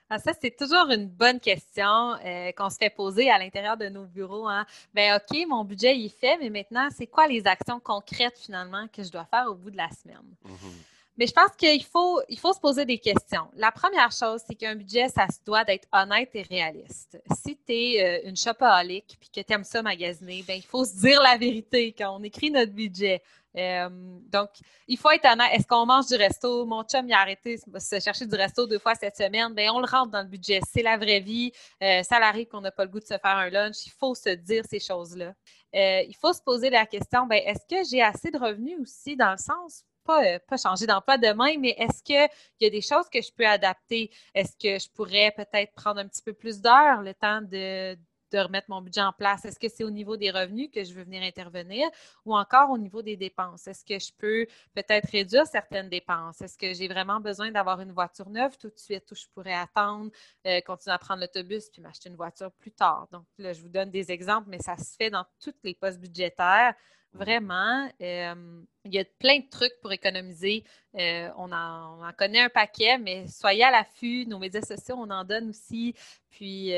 Ah, 0.09 0.19
ça, 0.19 0.33
c'est 0.33 0.53
toujours 0.53 0.91
une 0.91 1.07
bonne 1.07 1.39
question 1.39 2.15
euh, 2.25 2.51
qu'on 2.51 2.69
se 2.69 2.75
fait 2.75 2.89
poser 2.89 3.31
à 3.31 3.37
l'intérieur 3.37 3.77
de 3.77 3.87
nos 3.87 4.03
bureaux. 4.03 4.49
Hein. 4.49 4.65
Ben, 4.93 5.15
OK, 5.15 5.37
mon 5.47 5.63
budget 5.63 5.97
il 5.97 6.07
est 6.07 6.19
fait, 6.19 6.37
mais 6.37 6.49
maintenant, 6.49 6.89
c'est 6.91 7.07
quoi 7.07 7.27
les 7.27 7.47
actions 7.47 7.79
concrètes 7.79 8.37
finalement 8.37 8.89
que 8.89 9.03
je 9.03 9.09
dois 9.09 9.25
faire 9.25 9.47
au 9.47 9.55
bout 9.55 9.71
de 9.71 9.77
la 9.77 9.89
semaine? 9.89 10.35
Mm-hmm. 10.45 10.94
Mais 11.17 11.27
je 11.27 11.33
pense 11.33 11.51
qu'il 11.57 11.83
faut, 11.85 12.21
il 12.27 12.37
faut 12.37 12.51
se 12.51 12.59
poser 12.59 12.83
des 12.83 12.97
questions. 12.97 13.47
La 13.55 13.71
première 13.71 14.11
chose, 14.11 14.41
c'est 14.45 14.55
qu'un 14.55 14.75
budget, 14.75 15.07
ça 15.07 15.27
se 15.27 15.39
doit 15.45 15.63
d'être 15.63 15.87
honnête 15.93 16.29
et 16.33 16.41
réaliste. 16.41 17.21
Si 17.41 17.55
tu 17.55 17.73
es 17.73 18.03
euh, 18.03 18.29
une 18.29 18.35
shopaholic 18.35 19.17
puis 19.19 19.29
que 19.29 19.39
tu 19.39 19.53
aimes 19.53 19.63
ça 19.63 19.81
magasiner, 19.81 20.43
ben, 20.45 20.57
il 20.57 20.65
faut 20.65 20.83
se 20.83 20.97
dire 20.97 21.21
la 21.21 21.37
vérité 21.37 21.93
quand 21.97 22.17
on 22.19 22.23
écrit 22.23 22.51
notre 22.51 22.73
budget. 22.73 23.23
Euh, 23.55 23.87
donc, 24.29 24.49
il 24.89 24.97
faut 24.97 25.09
être 25.11 25.23
honnête. 25.31 25.51
Est-ce 25.53 25.65
qu'on 25.65 25.85
mange 25.85 26.07
du 26.07 26.15
resto? 26.15 26.65
Mon 26.65 26.83
chum, 26.83 27.07
il 27.07 27.13
a 27.13 27.19
arrêté 27.19 27.57
de 27.65 27.79
se 27.79 27.99
chercher 28.01 28.25
du 28.25 28.35
resto 28.35 28.67
deux 28.67 28.79
fois 28.79 28.95
cette 28.95 29.15
semaine. 29.15 29.53
Bien, 29.53 29.71
on 29.73 29.79
le 29.79 29.87
rentre 29.87 30.11
dans 30.11 30.21
le 30.21 30.27
budget. 30.27 30.59
C'est 30.69 30.83
la 30.83 30.97
vraie 30.97 31.21
vie. 31.21 31.53
Euh, 31.81 32.03
ça 32.03 32.17
arrive 32.17 32.47
qu'on 32.47 32.59
n'a 32.59 32.71
pas 32.71 32.83
le 32.83 32.91
goût 32.91 32.99
de 32.99 33.05
se 33.05 33.17
faire 33.17 33.37
un 33.37 33.49
lunch. 33.49 33.85
Il 33.85 33.93
faut 33.93 34.15
se 34.15 34.31
dire 34.31 34.65
ces 34.69 34.81
choses-là. 34.81 35.33
Il 35.73 36.15
faut 36.19 36.33
se 36.33 36.41
poser 36.41 36.69
la 36.69 36.85
question, 36.85 37.27
bien, 37.27 37.41
est-ce 37.45 37.65
que 37.67 37.89
j'ai 37.89 38.01
assez 38.01 38.31
de 38.31 38.37
revenus 38.37 38.79
aussi 38.79 39.17
dans 39.17 39.31
le 39.31 39.37
sens 39.37 39.83
pas, 40.05 40.39
pas, 40.39 40.57
changer 40.57 40.85
d'emploi 40.87 41.17
demain, 41.17 41.57
mais 41.59 41.75
est-ce 41.77 42.03
qu'il 42.03 42.27
y 42.61 42.65
a 42.65 42.69
des 42.69 42.81
choses 42.81 43.09
que 43.09 43.21
je 43.21 43.31
peux 43.31 43.45
adapter? 43.45 44.11
Est-ce 44.33 44.55
que 44.55 44.79
je 44.79 44.89
pourrais 44.91 45.31
peut-être 45.35 45.73
prendre 45.73 45.99
un 45.99 46.07
petit 46.07 46.21
peu 46.21 46.33
plus 46.33 46.61
d'heures, 46.61 47.01
le 47.01 47.13
temps 47.13 47.41
de, 47.41 47.97
de 48.31 48.39
remettre 48.39 48.69
mon 48.69 48.81
budget 48.81 49.01
en 49.01 49.13
place? 49.13 49.45
Est-ce 49.45 49.59
que 49.59 49.67
c'est 49.67 49.83
au 49.83 49.89
niveau 49.89 50.17
des 50.17 50.31
revenus 50.31 50.69
que 50.73 50.83
je 50.83 50.93
veux 50.93 51.03
venir 51.03 51.23
intervenir 51.23 51.87
ou 52.25 52.35
encore 52.35 52.69
au 52.69 52.77
niveau 52.77 53.01
des 53.01 53.17
dépenses? 53.17 53.67
Est-ce 53.67 53.83
que 53.83 53.99
je 53.99 54.11
peux 54.17 54.45
peut-être 54.73 55.09
réduire 55.11 55.45
certaines 55.47 55.89
dépenses? 55.89 56.41
Est-ce 56.41 56.57
que 56.57 56.73
j'ai 56.73 56.87
vraiment 56.87 57.19
besoin 57.19 57.51
d'avoir 57.51 57.81
une 57.81 57.91
voiture 57.91 58.29
neuve 58.29 58.57
tout 58.57 58.69
de 58.69 58.77
suite 58.77 59.09
ou 59.11 59.15
je 59.15 59.25
pourrais 59.33 59.53
attendre, 59.53 60.11
euh, 60.45 60.61
continuer 60.61 60.93
à 60.93 60.99
prendre 60.99 61.21
l'autobus 61.21 61.69
puis 61.69 61.81
m'acheter 61.81 62.09
une 62.09 62.15
voiture 62.15 62.51
plus 62.51 62.71
tard? 62.71 63.07
Donc 63.11 63.25
là, 63.37 63.53
je 63.53 63.61
vous 63.61 63.69
donne 63.69 63.89
des 63.89 64.11
exemples, 64.11 64.49
mais 64.49 64.59
ça 64.59 64.77
se 64.77 64.95
fait 64.95 65.09
dans 65.09 65.25
toutes 65.39 65.63
les 65.63 65.73
postes 65.73 65.99
budgétaires. 65.99 66.75
Vraiment, 67.15 67.89
euh, 68.01 68.63
il 68.83 68.93
y 68.93 68.99
a 68.99 69.05
plein 69.19 69.39
de 69.39 69.49
trucs 69.49 69.73
pour 69.81 69.91
économiser. 69.91 70.63
Euh, 70.95 71.29
on, 71.37 71.51
en, 71.51 71.99
on, 71.99 72.05
en, 72.05 72.13
connaît 72.13 72.41
un 72.41 72.49
paquet, 72.49 72.97
mais 72.97 73.27
soyez 73.27 73.63
à 73.63 73.71
l'affût. 73.71 74.25
Nos 74.27 74.39
médias 74.39 74.61
sociaux, 74.61 74.95
on 74.97 75.09
en 75.09 75.23
donne 75.23 75.49
aussi. 75.49 75.95
Puis, 76.29 76.73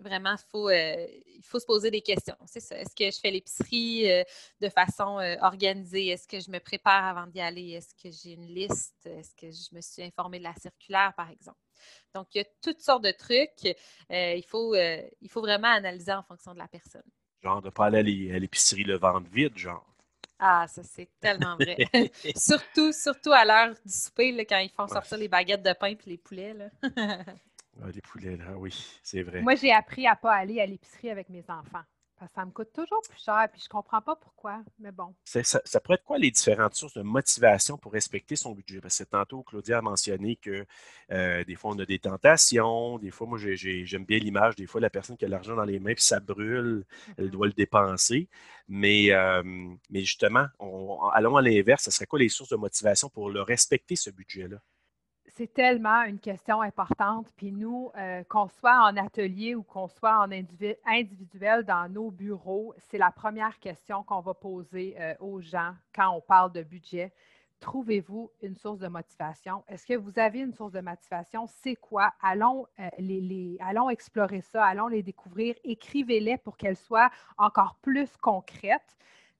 vraiment, 0.00 0.34
il 0.34 0.50
faut, 0.50 0.68
euh, 0.68 1.06
se 1.60 1.66
poser 1.66 1.90
des 1.90 2.00
questions. 2.00 2.36
C'est 2.46 2.60
ça. 2.60 2.76
Est-ce 2.76 2.94
que 2.94 3.10
je 3.10 3.18
fais 3.20 3.30
l'épicerie 3.30 4.10
euh, 4.10 4.22
de 4.60 4.68
façon 4.68 5.18
euh, 5.18 5.36
organisée? 5.40 6.08
Est-ce 6.08 6.26
que 6.26 6.40
je 6.40 6.50
me 6.50 6.58
prépare 6.58 7.04
avant 7.04 7.26
d'y 7.26 7.40
aller? 7.40 7.72
Est-ce 7.72 7.94
que 7.94 8.10
j'ai 8.10 8.34
une 8.34 8.46
liste? 8.46 9.06
Est-ce 9.06 9.34
que 9.34 9.50
je 9.50 9.74
me 9.74 9.80
suis 9.80 10.02
informée 10.02 10.38
de 10.38 10.44
la 10.44 10.54
circulaire, 10.54 11.12
par 11.16 11.30
exemple? 11.30 11.58
Donc, 12.14 12.28
il 12.34 12.38
y 12.38 12.40
a 12.40 12.44
toutes 12.62 12.80
sortes 12.80 13.04
de 13.04 13.12
trucs. 13.12 13.76
il 14.10 14.44
faut 14.44 15.40
vraiment 15.40 15.68
analyser 15.68 16.12
en 16.12 16.22
fonction 16.22 16.52
de 16.52 16.58
la 16.58 16.68
personne. 16.68 17.02
Genre 17.42 17.60
de 17.60 17.66
ne 17.66 17.70
pas 17.70 17.86
aller 17.86 18.32
à 18.34 18.38
l'épicerie 18.38 18.84
le 18.84 18.98
ventre 18.98 19.28
vide, 19.30 19.56
genre. 19.56 19.84
Ah, 20.40 20.66
ça, 20.68 20.82
c'est 20.84 21.08
tellement 21.20 21.56
vrai. 21.56 21.76
surtout, 22.36 22.92
surtout 22.92 23.32
à 23.32 23.44
l'heure 23.44 23.74
du 23.84 23.92
souper, 23.92 24.32
là, 24.32 24.44
quand 24.44 24.58
ils 24.58 24.70
font 24.70 24.86
sortir 24.86 25.18
les 25.18 25.28
baguettes 25.28 25.62
de 25.62 25.72
pain 25.72 25.88
et 25.88 25.98
les 26.06 26.18
poulets. 26.18 26.54
Là. 26.54 26.68
Ah, 27.80 27.90
les 27.94 28.00
poulets, 28.00 28.36
là, 28.36 28.56
oui, 28.56 28.74
c'est 29.04 29.22
vrai. 29.22 29.40
Moi, 29.40 29.54
j'ai 29.54 29.72
appris 29.72 30.06
à 30.06 30.12
ne 30.12 30.16
pas 30.16 30.34
aller 30.34 30.60
à 30.60 30.66
l'épicerie 30.66 31.10
avec 31.10 31.28
mes 31.28 31.44
enfants. 31.48 31.84
Parce 32.18 32.32
que 32.32 32.34
ça 32.34 32.44
me 32.44 32.50
coûte 32.50 32.72
toujours 32.72 33.00
plus 33.08 33.22
cher, 33.22 33.46
puis 33.52 33.60
je 33.60 33.66
ne 33.66 33.68
comprends 33.68 34.02
pas 34.02 34.16
pourquoi, 34.16 34.60
mais 34.80 34.90
bon. 34.90 35.14
Ça, 35.24 35.42
ça, 35.44 35.80
pourrait 35.80 35.94
être 35.96 36.04
quoi 36.04 36.18
les 36.18 36.32
différentes 36.32 36.74
sources 36.74 36.94
de 36.94 37.02
motivation 37.02 37.78
pour 37.78 37.92
respecter 37.92 38.34
son 38.34 38.52
budget? 38.52 38.80
Parce 38.80 38.98
que 38.98 39.04
tantôt, 39.04 39.44
Claudia 39.44 39.78
a 39.78 39.82
mentionné 39.82 40.34
que 40.34 40.66
euh, 41.12 41.44
des 41.44 41.54
fois, 41.54 41.70
on 41.70 41.78
a 41.78 41.86
des 41.86 42.00
tentations. 42.00 42.98
Des 42.98 43.12
fois, 43.12 43.28
moi, 43.28 43.38
j'aime 43.38 44.04
bien 44.04 44.18
l'image, 44.18 44.56
des 44.56 44.66
fois, 44.66 44.80
la 44.80 44.90
personne 44.90 45.16
qui 45.16 45.24
a 45.24 45.28
l'argent 45.28 45.54
dans 45.54 45.64
les 45.64 45.78
mains, 45.78 45.94
puis 45.94 46.04
ça 46.04 46.18
brûle, 46.18 46.84
elle 47.16 47.26
mm-hmm. 47.26 47.30
doit 47.30 47.46
le 47.46 47.52
dépenser. 47.52 48.28
Mais, 48.66 49.12
euh, 49.12 49.42
mais 49.90 50.00
justement, 50.00 50.46
allons 51.14 51.36
à 51.36 51.42
l'inverse, 51.42 51.84
ce 51.84 51.90
serait 51.92 52.06
quoi 52.06 52.18
les 52.18 52.28
sources 52.28 52.50
de 52.50 52.56
motivation 52.56 53.08
pour 53.08 53.30
le 53.30 53.42
respecter, 53.42 53.94
ce 53.94 54.10
budget-là? 54.10 54.58
C'est 55.38 55.54
tellement 55.54 56.02
une 56.02 56.18
question 56.18 56.60
importante. 56.62 57.28
Puis 57.36 57.52
nous, 57.52 57.92
euh, 57.96 58.24
qu'on 58.24 58.48
soit 58.48 58.76
en 58.82 58.96
atelier 58.96 59.54
ou 59.54 59.62
qu'on 59.62 59.86
soit 59.86 60.18
en 60.18 60.32
individuel 60.32 61.64
dans 61.64 61.88
nos 61.88 62.10
bureaux, 62.10 62.74
c'est 62.90 62.98
la 62.98 63.12
première 63.12 63.56
question 63.60 64.02
qu'on 64.02 64.20
va 64.20 64.34
poser 64.34 64.96
euh, 64.98 65.14
aux 65.20 65.40
gens 65.40 65.74
quand 65.94 66.10
on 66.10 66.20
parle 66.20 66.50
de 66.52 66.64
budget. 66.64 67.12
Trouvez-vous 67.60 68.32
une 68.42 68.56
source 68.56 68.80
de 68.80 68.88
motivation? 68.88 69.62
Est-ce 69.68 69.86
que 69.86 69.94
vous 69.94 70.18
avez 70.18 70.40
une 70.40 70.52
source 70.52 70.72
de 70.72 70.80
motivation? 70.80 71.46
C'est 71.46 71.76
quoi? 71.76 72.12
Allons, 72.20 72.66
euh, 72.80 73.56
allons 73.60 73.90
explorer 73.90 74.40
ça, 74.40 74.64
allons 74.64 74.88
les 74.88 75.04
découvrir, 75.04 75.54
écrivez-les 75.62 76.38
pour 76.38 76.56
qu'elles 76.56 76.76
soient 76.76 77.10
encore 77.36 77.76
plus 77.80 78.16
concrètes 78.16 78.96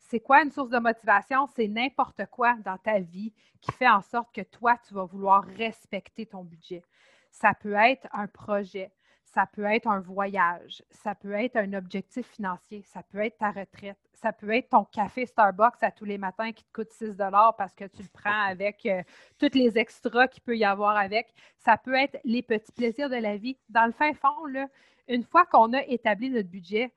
c'est 0.09 0.21
quoi 0.21 0.43
une 0.43 0.51
source 0.51 0.71
de 0.71 0.79
motivation? 0.79 1.47
C'est 1.55 1.69
n'importe 1.69 2.25
quoi 2.31 2.55
dans 2.65 2.79
ta 2.79 2.99
vie 2.99 3.35
qui 3.61 3.73
fait 3.73 3.89
en 3.89 4.01
sorte 4.01 4.35
que 4.35 4.41
toi, 4.41 4.77
tu 4.87 4.95
vas 4.95 5.05
vouloir 5.05 5.45
respecter 5.45 6.25
ton 6.25 6.45
budget. 6.45 6.83
Ça 7.31 7.53
peut 7.53 7.75
être 7.75 8.09
un 8.13 8.27
projet, 8.27 8.91
ça 9.27 9.45
peut 9.45 9.65
être 9.65 9.87
un 9.87 10.01
voyage, 10.01 10.83
ça 10.91 11.15
peut 11.15 11.33
être 11.33 11.57
un 11.57 11.75
objectif 11.75 12.27
financier, 12.27 12.83
ça 12.87 13.03
peut 13.03 13.19
être 13.19 13.37
ta 13.37 13.51
retraite, 13.51 13.99
ça 14.15 14.33
peut 14.33 14.51
être 14.51 14.71
ton 14.71 14.85
café 14.85 15.27
Starbucks 15.27 15.83
à 15.83 15.91
tous 15.91 16.07
les 16.07 16.17
matins 16.17 16.53
qui 16.53 16.65
te 16.65 16.73
coûte 16.73 16.91
6 16.91 17.19
parce 17.59 17.75
que 17.75 17.85
tu 17.85 18.03
le 18.03 18.09
prends 18.11 18.47
avec 18.47 18.87
euh, 18.87 19.03
tous 19.39 19.55
les 19.55 19.77
extras 19.77 20.27
qu'il 20.27 20.43
peut 20.43 20.57
y 20.57 20.65
avoir 20.65 20.97
avec. 20.97 21.35
Ça 21.59 21.77
peut 21.77 21.95
être 21.95 22.19
les 22.25 22.43
petits 22.43 22.73
plaisirs 22.73 23.11
de 23.11 23.17
la 23.17 23.37
vie. 23.37 23.59
Dans 23.69 23.85
le 23.85 23.93
fin 23.93 24.15
fond, 24.15 24.47
là, 24.47 24.69
une 25.07 25.23
fois 25.23 25.45
qu'on 25.45 25.75
a 25.75 25.83
établi 25.83 26.31
notre 26.31 26.49
budget, 26.49 26.95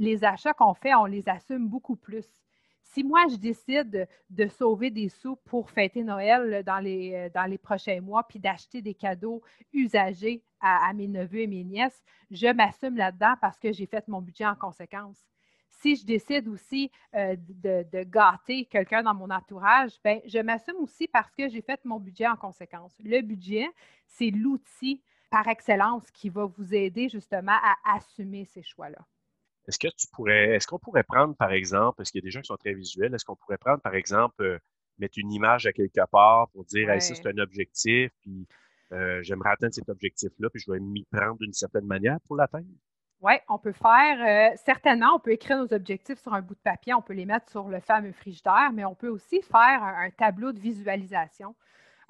les 0.00 0.24
achats 0.24 0.54
qu'on 0.54 0.74
fait, 0.74 0.94
on 0.94 1.06
les 1.06 1.28
assume 1.28 1.68
beaucoup 1.68 1.96
plus. 1.96 2.26
Si 2.92 3.04
moi, 3.04 3.26
je 3.30 3.36
décide 3.36 4.08
de 4.30 4.48
sauver 4.48 4.90
des 4.90 5.10
sous 5.10 5.36
pour 5.36 5.70
fêter 5.70 6.02
Noël 6.02 6.62
dans 6.64 6.78
les, 6.78 7.14
euh, 7.14 7.28
dans 7.34 7.44
les 7.44 7.58
prochains 7.58 8.00
mois, 8.00 8.26
puis 8.26 8.38
d'acheter 8.38 8.80
des 8.80 8.94
cadeaux 8.94 9.42
usagés 9.74 10.42
à, 10.60 10.92
mes 10.94 11.06
neveux 11.06 11.40
et 11.40 11.46
mes 11.46 11.64
nièces, 11.64 12.02
je 12.30 12.48
m'assume 12.48 12.96
là-dedans 12.96 13.34
parce 13.40 13.58
que 13.58 13.72
j'ai 13.72 13.86
fait 13.86 14.08
mon 14.08 14.22
budget 14.22 14.46
en 14.46 14.56
conséquence. 14.56 15.18
Si 15.70 15.96
je 15.96 16.06
décide 16.06 16.48
aussi 16.48 16.90
euh, 17.14 17.36
de, 17.38 17.84
de, 17.92 18.04
gâter 18.04 18.64
quelqu'un 18.64 19.02
dans 19.02 19.14
mon 19.14 19.30
entourage, 19.30 19.92
ben, 20.02 20.20
je 20.24 20.38
m'assume 20.38 20.76
aussi 20.76 21.06
parce 21.06 21.30
que 21.34 21.46
j'ai 21.48 21.60
fait 21.60 21.84
mon 21.84 22.00
budget 22.00 22.26
en 22.26 22.36
conséquence. 22.36 22.94
Le 23.04 23.20
budget, 23.20 23.68
c'est 24.06 24.30
l'outil 24.30 25.02
par 25.30 25.46
excellence 25.46 26.10
qui 26.10 26.30
va 26.30 26.46
vous 26.46 26.74
aider 26.74 27.10
justement 27.10 27.52
à 27.62 27.96
assumer 27.96 28.46
ces 28.46 28.62
choix-là. 28.62 29.06
Est-ce 29.68 29.78
que 29.78 29.88
tu 29.88 30.06
pourrais, 30.08 30.54
est-ce 30.54 30.66
qu'on 30.66 30.78
pourrait 30.78 31.04
prendre, 31.04 31.36
par 31.36 31.52
exemple, 31.52 31.96
parce 31.98 32.10
qu'il 32.10 32.20
y 32.20 32.24
a 32.24 32.26
des 32.26 32.30
gens 32.30 32.40
qui 32.40 32.46
sont 32.46 32.56
très 32.56 32.72
visuels, 32.72 33.14
est-ce 33.14 33.24
qu'on 33.24 33.36
pourrait 33.36 33.58
prendre, 33.58 33.80
par 33.80 33.94
exemple, 33.94 34.42
euh, 34.42 34.58
mettre 34.98 35.18
une 35.18 35.30
image 35.30 35.66
à 35.66 35.72
quelque 35.72 36.00
part 36.10 36.48
pour 36.48 36.64
dire, 36.64 36.88
ça, 37.00 37.14
c'est 37.14 37.26
un 37.26 37.38
objectif, 37.38 38.10
puis 38.22 38.46
euh, 38.92 39.22
j'aimerais 39.22 39.50
atteindre 39.50 39.74
cet 39.74 39.90
objectif-là, 39.90 40.48
puis 40.48 40.62
je 40.66 40.72
vais 40.72 40.80
m'y 40.80 41.04
prendre 41.04 41.36
d'une 41.38 41.52
certaine 41.52 41.84
manière 41.84 42.18
pour 42.26 42.36
l'atteindre? 42.36 42.66
Oui, 43.20 43.34
on 43.48 43.58
peut 43.58 43.72
faire, 43.72 44.52
euh, 44.52 44.56
certainement, 44.64 45.16
on 45.16 45.18
peut 45.18 45.32
écrire 45.32 45.58
nos 45.58 45.72
objectifs 45.74 46.18
sur 46.18 46.32
un 46.32 46.40
bout 46.40 46.54
de 46.54 46.60
papier, 46.60 46.94
on 46.94 47.02
peut 47.02 47.12
les 47.12 47.26
mettre 47.26 47.50
sur 47.50 47.68
le 47.68 47.80
fameux 47.80 48.12
frigidaire, 48.12 48.70
mais 48.72 48.84
on 48.86 48.94
peut 48.94 49.08
aussi 49.08 49.42
faire 49.42 49.82
un 49.82 50.08
tableau 50.10 50.52
de 50.52 50.60
visualisation. 50.60 51.54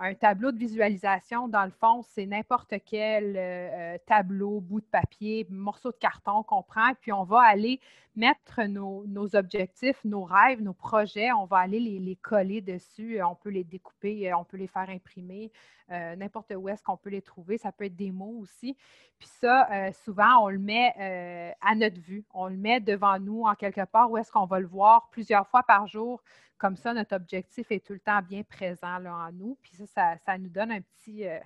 Un 0.01 0.15
tableau 0.15 0.53
de 0.53 0.59
visualisation, 0.59 1.49
dans 1.49 1.65
le 1.65 1.73
fond, 1.73 2.03
c'est 2.03 2.25
n'importe 2.25 2.75
quel 2.87 3.37
euh, 3.37 3.41
euh, 3.41 3.99
tableau, 4.07 4.61
bout 4.61 4.81
de 4.81 4.87
papier, 4.87 5.45
morceau 5.51 5.91
de 5.91 5.97
carton 5.97 6.45
qu'on 6.45 6.63
prend, 6.63 6.93
puis 7.01 7.13
on 7.13 7.25
va 7.25 7.41
aller 7.41 7.81
mettre 8.19 8.63
nos, 8.65 9.37
objectifs, 9.37 10.05
nos 10.05 10.25
rêves, 10.25 10.61
nos 10.61 10.75
projets, 10.75 11.33
on 11.33 11.45
va 11.45 11.59
aller 11.59 11.81
les, 11.81 12.17
coller 12.17 12.61
dessus. 12.61 13.23
On 13.23 13.35
peut 13.35 13.51
les 13.51 13.65
découper, 13.65 14.33
on 14.35 14.45
peut 14.45 14.57
les 14.57 14.67
faire 14.67 14.91
imprimer, 14.91 15.51
euh, 15.91 16.17
n'importe 16.17 16.53
où 16.57 16.69
est-ce 16.69 16.83
qu'on 16.83 16.97
peut 16.97 17.11
les 17.11 17.23
trouver. 17.23 17.57
Ça 17.59 17.73
peut 17.73 17.85
être 17.85 17.97
des 17.97 18.11
mots 18.11 18.39
aussi. 18.41 18.77
Puis 19.19 19.29
ça, 19.29 19.93
souvent, 19.93 20.45
on 20.45 20.49
le 20.49 20.59
met 20.59 21.55
à 21.61 21.75
notre 21.75 22.01
vue. 22.01 22.25
On 22.35 22.49
le 22.49 22.57
met 22.57 22.81
devant 22.81 23.19
nous 23.19 23.43
en 23.43 23.55
quelque 23.55 23.85
part 23.85 24.11
où 24.11 24.17
est-ce 24.17 24.31
qu'on 24.31 24.47
va 24.47 24.61
le 24.61 24.67
voir 24.67 25.09
plusieurs 25.11 25.49
fois 25.49 25.63
par 25.63 25.87
jour 25.87 26.23
comme 26.59 26.77
ça, 26.77 26.93
notre 26.93 27.15
objectif 27.15 27.71
est 27.71 27.85
tout 27.85 27.93
le 27.93 28.01
temps 28.01 28.21
bien 28.21 28.43
présent 28.43 29.05
en 29.07 29.33
nous. 29.33 29.57
Puis 29.63 29.87
ça, 29.87 30.19
ça, 30.19 30.37
nous 30.37 30.51
donne 30.51 30.73
un 30.73 30.81
petit, 30.81 31.27
euh, 31.27 31.39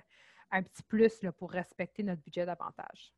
un 0.51 0.63
petit 0.63 0.83
plus 0.83 1.21
pour 1.37 1.51
respecter 1.51 2.03
notre 2.03 2.21
budget 2.23 2.45
davantage. 2.45 3.13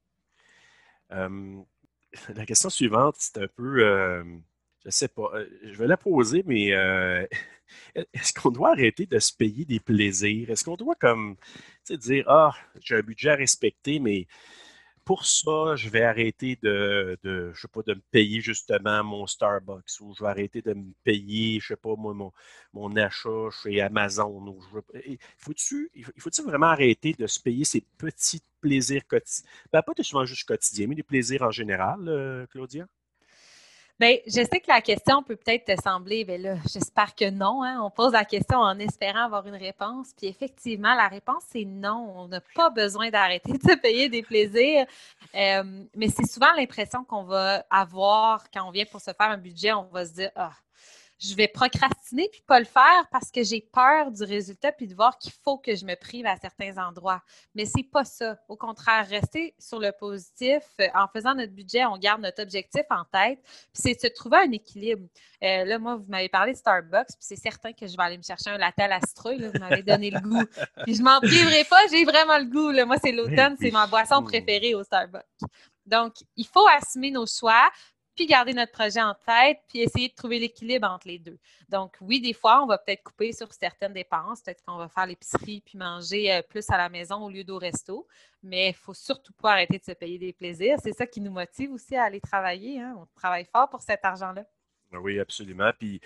La 2.35 2.45
question 2.45 2.69
suivante, 2.69 3.15
c'est 3.19 3.37
un 3.37 3.47
peu, 3.47 3.83
euh, 3.83 4.23
je 4.85 4.89
sais 4.89 5.07
pas, 5.07 5.29
euh, 5.33 5.47
je 5.63 5.77
vais 5.77 5.87
la 5.87 5.97
poser, 5.97 6.43
mais 6.45 6.67
est-ce 7.95 8.33
qu'on 8.33 8.51
doit 8.51 8.71
arrêter 8.71 9.05
de 9.05 9.19
se 9.19 9.33
payer 9.33 9.65
des 9.65 9.79
plaisirs? 9.79 10.49
Est-ce 10.49 10.63
qu'on 10.63 10.75
doit 10.75 10.95
comme 10.95 11.35
dire, 11.89 12.25
ah, 12.27 12.53
j'ai 12.81 12.95
un 12.95 13.01
budget 13.01 13.31
à 13.31 13.35
respecter, 13.35 13.99
mais 13.99 14.27
pour 15.05 15.25
ça, 15.25 15.75
je 15.75 15.87
vais 15.89 16.01
arrêter 16.03 16.57
de, 16.63 17.17
je 17.23 17.59
sais 17.59 17.67
pas, 17.67 17.81
de 17.83 17.93
me 17.93 18.01
payer 18.11 18.41
justement 18.41 19.03
mon 19.03 19.27
Starbucks 19.27 20.01
ou 20.01 20.13
je 20.15 20.23
vais 20.23 20.29
arrêter 20.29 20.61
de 20.61 20.73
me 20.73 20.91
payer, 21.03 21.59
je 21.59 21.67
sais 21.67 21.75
pas, 21.75 21.95
moi, 21.95 22.13
mon, 22.13 22.31
mon 22.73 22.95
achat 22.95 23.49
chez 23.63 23.81
Amazon. 23.81 24.57
faut-tu, 25.37 25.91
il 25.93 26.03
faut 26.19 26.29
vraiment 26.45 26.67
arrêter 26.67 27.13
de 27.13 27.27
se 27.27 27.39
payer 27.39 27.65
ces 27.65 27.81
petits 27.97 28.41
plaisirs 28.61 29.05
quotidiens? 29.07 29.49
Ben, 29.71 29.81
pas 29.83 29.93
souvent 30.03 30.25
juste 30.25 30.47
quotidiens, 30.47 30.87
mais 30.87 30.95
des 30.95 31.03
plaisirs 31.03 31.43
en 31.43 31.51
général, 31.51 32.07
euh, 32.09 32.47
Claudia? 32.47 32.87
Bien, 33.97 34.17
je 34.27 34.43
sais 34.43 34.59
que 34.59 34.67
la 34.67 34.81
question 34.81 35.23
peut 35.23 35.37
peut-être 35.37 35.73
te 35.73 35.81
sembler, 35.81 36.25
bien 36.25 36.37
là, 36.37 36.55
j'espère 36.69 37.15
que 37.15 37.29
non. 37.29 37.63
Hein. 37.63 37.79
On 37.81 37.89
pose 37.89 38.11
la 38.11 38.25
question 38.25 38.57
en 38.57 38.77
espérant 38.77 39.23
avoir 39.23 39.47
une 39.47 39.55
réponse. 39.55 40.11
Puis 40.17 40.27
effectivement, 40.27 40.93
la 40.95 41.07
réponse, 41.07 41.43
c'est 41.47 41.63
non. 41.63 42.13
On 42.17 42.27
n'a 42.27 42.41
pas 42.55 42.69
besoin 42.69 43.09
d'arrêter 43.09 43.53
de 43.53 43.61
se 43.61 43.77
payer 43.77 44.09
des 44.09 44.21
plaisirs. 44.21 44.85
Euh, 45.33 45.85
mais 45.95 46.09
c'est 46.09 46.29
souvent 46.29 46.51
l'impression 46.57 47.05
qu'on 47.05 47.23
va 47.23 47.65
avoir 47.69 48.43
quand 48.51 48.67
on 48.67 48.71
vient 48.71 48.83
pour 48.83 48.99
se 48.99 49.11
faire 49.13 49.29
un 49.29 49.37
budget. 49.37 49.71
On 49.71 49.83
va 49.83 50.05
se 50.05 50.13
dire, 50.13 50.31
ah, 50.35 50.51
je 51.19 51.33
vais 51.35 51.47
procrastiner 51.47 52.27
puis 52.31 52.41
pas 52.45 52.59
le 52.59 52.65
faire 52.65 53.07
parce 53.11 53.31
que 53.31 53.43
j'ai 53.43 53.61
peur 53.61 54.11
du 54.11 54.23
résultat 54.23 54.71
puis 54.71 54.87
de 54.87 54.95
voir 54.95 55.17
qu'il 55.17 55.31
faut 55.43 55.57
que 55.57 55.75
je 55.75 55.85
me 55.85 55.95
prive 55.95 56.25
à 56.25 56.35
certains 56.37 56.77
endroits. 56.77 57.21
Mais 57.53 57.65
c'est 57.65 57.83
pas 57.83 58.03
ça. 58.03 58.37
Au 58.49 58.57
contraire, 58.57 59.07
rester 59.07 59.55
sur 59.57 59.79
le 59.79 59.91
positif, 59.91 60.63
euh, 60.81 60.87
en 60.93 61.07
faisant 61.07 61.33
notre 61.33 61.53
budget, 61.53 61.85
on 61.85 61.97
garde 61.97 62.21
notre 62.21 62.43
objectif 62.43 62.83
en 62.89 63.05
tête. 63.05 63.39
Puis 63.43 63.81
c'est 63.81 63.93
de 63.95 63.99
se 63.99 64.07
trouver 64.07 64.37
un 64.37 64.51
équilibre. 64.51 65.07
Euh, 65.43 65.63
là, 65.63 65.79
moi, 65.79 65.95
vous 65.95 66.05
m'avez 66.07 66.29
parlé 66.29 66.53
de 66.53 66.57
Starbucks, 66.57 67.07
puis 67.07 67.17
c'est 67.19 67.35
certain 67.35 67.71
que 67.71 67.87
je 67.87 67.95
vais 67.95 68.03
aller 68.03 68.17
me 68.17 68.23
chercher 68.23 68.49
un 68.49 68.57
latte 68.57 68.79
à 68.79 68.87
la 68.87 68.99
citrouille. 69.01 69.49
vous 69.53 69.59
m'avez 69.59 69.83
donné 69.83 70.09
le 70.09 70.19
goût. 70.19 70.45
Puis 70.83 70.95
je 70.95 71.01
m'en 71.01 71.19
priverai 71.19 71.63
pas, 71.65 71.79
j'ai 71.91 72.03
vraiment 72.03 72.37
le 72.37 72.45
goût. 72.45 72.71
Moi, 72.85 72.97
c'est 73.01 73.11
l'automne, 73.11 73.55
c'est 73.59 73.71
ma 73.71 73.87
boisson 73.87 74.23
préférée 74.23 74.75
au 74.75 74.83
Starbucks. 74.83 75.23
Donc, 75.85 76.15
il 76.35 76.47
faut 76.47 76.65
assumer 76.67 77.11
nos 77.11 77.27
choix, 77.27 77.69
puis 78.15 78.25
garder 78.25 78.53
notre 78.53 78.71
projet 78.71 79.01
en 79.01 79.13
tête, 79.13 79.59
puis 79.67 79.81
essayer 79.81 80.09
de 80.09 80.13
trouver 80.13 80.39
l'équilibre 80.39 80.87
entre 80.87 81.07
les 81.07 81.19
deux. 81.19 81.37
Donc, 81.69 81.97
oui, 82.01 82.21
des 82.21 82.33
fois, 82.33 82.63
on 82.63 82.65
va 82.65 82.77
peut-être 82.77 83.03
couper 83.03 83.33
sur 83.33 83.51
certaines 83.53 83.93
dépenses. 83.93 84.41
Peut-être 84.41 84.63
qu'on 84.63 84.77
va 84.77 84.87
faire 84.87 85.05
l'épicerie 85.05 85.61
puis 85.65 85.77
manger 85.77 86.31
euh, 86.31 86.41
plus 86.41 86.69
à 86.69 86.77
la 86.77 86.89
maison 86.89 87.23
au 87.23 87.29
lieu 87.29 87.43
d'au 87.43 87.57
resto. 87.57 88.07
Mais 88.41 88.67
il 88.67 88.71
ne 88.71 88.77
faut 88.77 88.93
surtout 88.93 89.33
pas 89.33 89.51
arrêter 89.51 89.77
de 89.77 89.83
se 89.83 89.91
payer 89.91 90.17
des 90.17 90.33
plaisirs. 90.33 90.77
C'est 90.81 90.93
ça 90.93 91.05
qui 91.05 91.19
nous 91.19 91.31
motive 91.31 91.71
aussi 91.73 91.95
à 91.95 92.03
aller 92.03 92.21
travailler. 92.21 92.79
Hein. 92.79 92.95
On 92.97 93.05
travaille 93.15 93.45
fort 93.45 93.69
pour 93.69 93.81
cet 93.81 94.05
argent-là. 94.05 94.45
Ah 94.93 94.99
oui, 94.99 95.19
absolument. 95.19 95.71
Puis, 95.77 95.99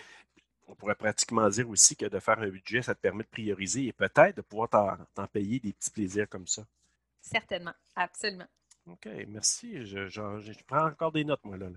on 0.68 0.76
pourrait 0.76 0.96
pratiquement 0.96 1.48
dire 1.50 1.70
aussi 1.70 1.96
que 1.96 2.06
de 2.06 2.20
faire 2.20 2.40
un 2.40 2.50
budget, 2.50 2.82
ça 2.82 2.96
te 2.96 3.00
permet 3.00 3.24
de 3.24 3.30
prioriser 3.30 3.88
et 3.88 3.94
peut-être 3.94 4.38
de 4.38 4.42
pouvoir 4.42 4.70
t'en 4.70 5.28
payer 5.28 5.60
des 5.60 5.74
petits 5.74 5.92
plaisirs 5.92 6.30
comme 6.30 6.48
ça. 6.48 6.64
Certainement, 7.22 7.74
absolument. 7.96 8.48
OK, 8.92 9.08
merci. 9.28 9.86
Je, 9.86 10.64
prends 10.66 10.88
encore 10.88 11.12
des 11.12 11.24
notes, 11.24 11.44
moi, 11.44 11.58
là. 11.58 11.68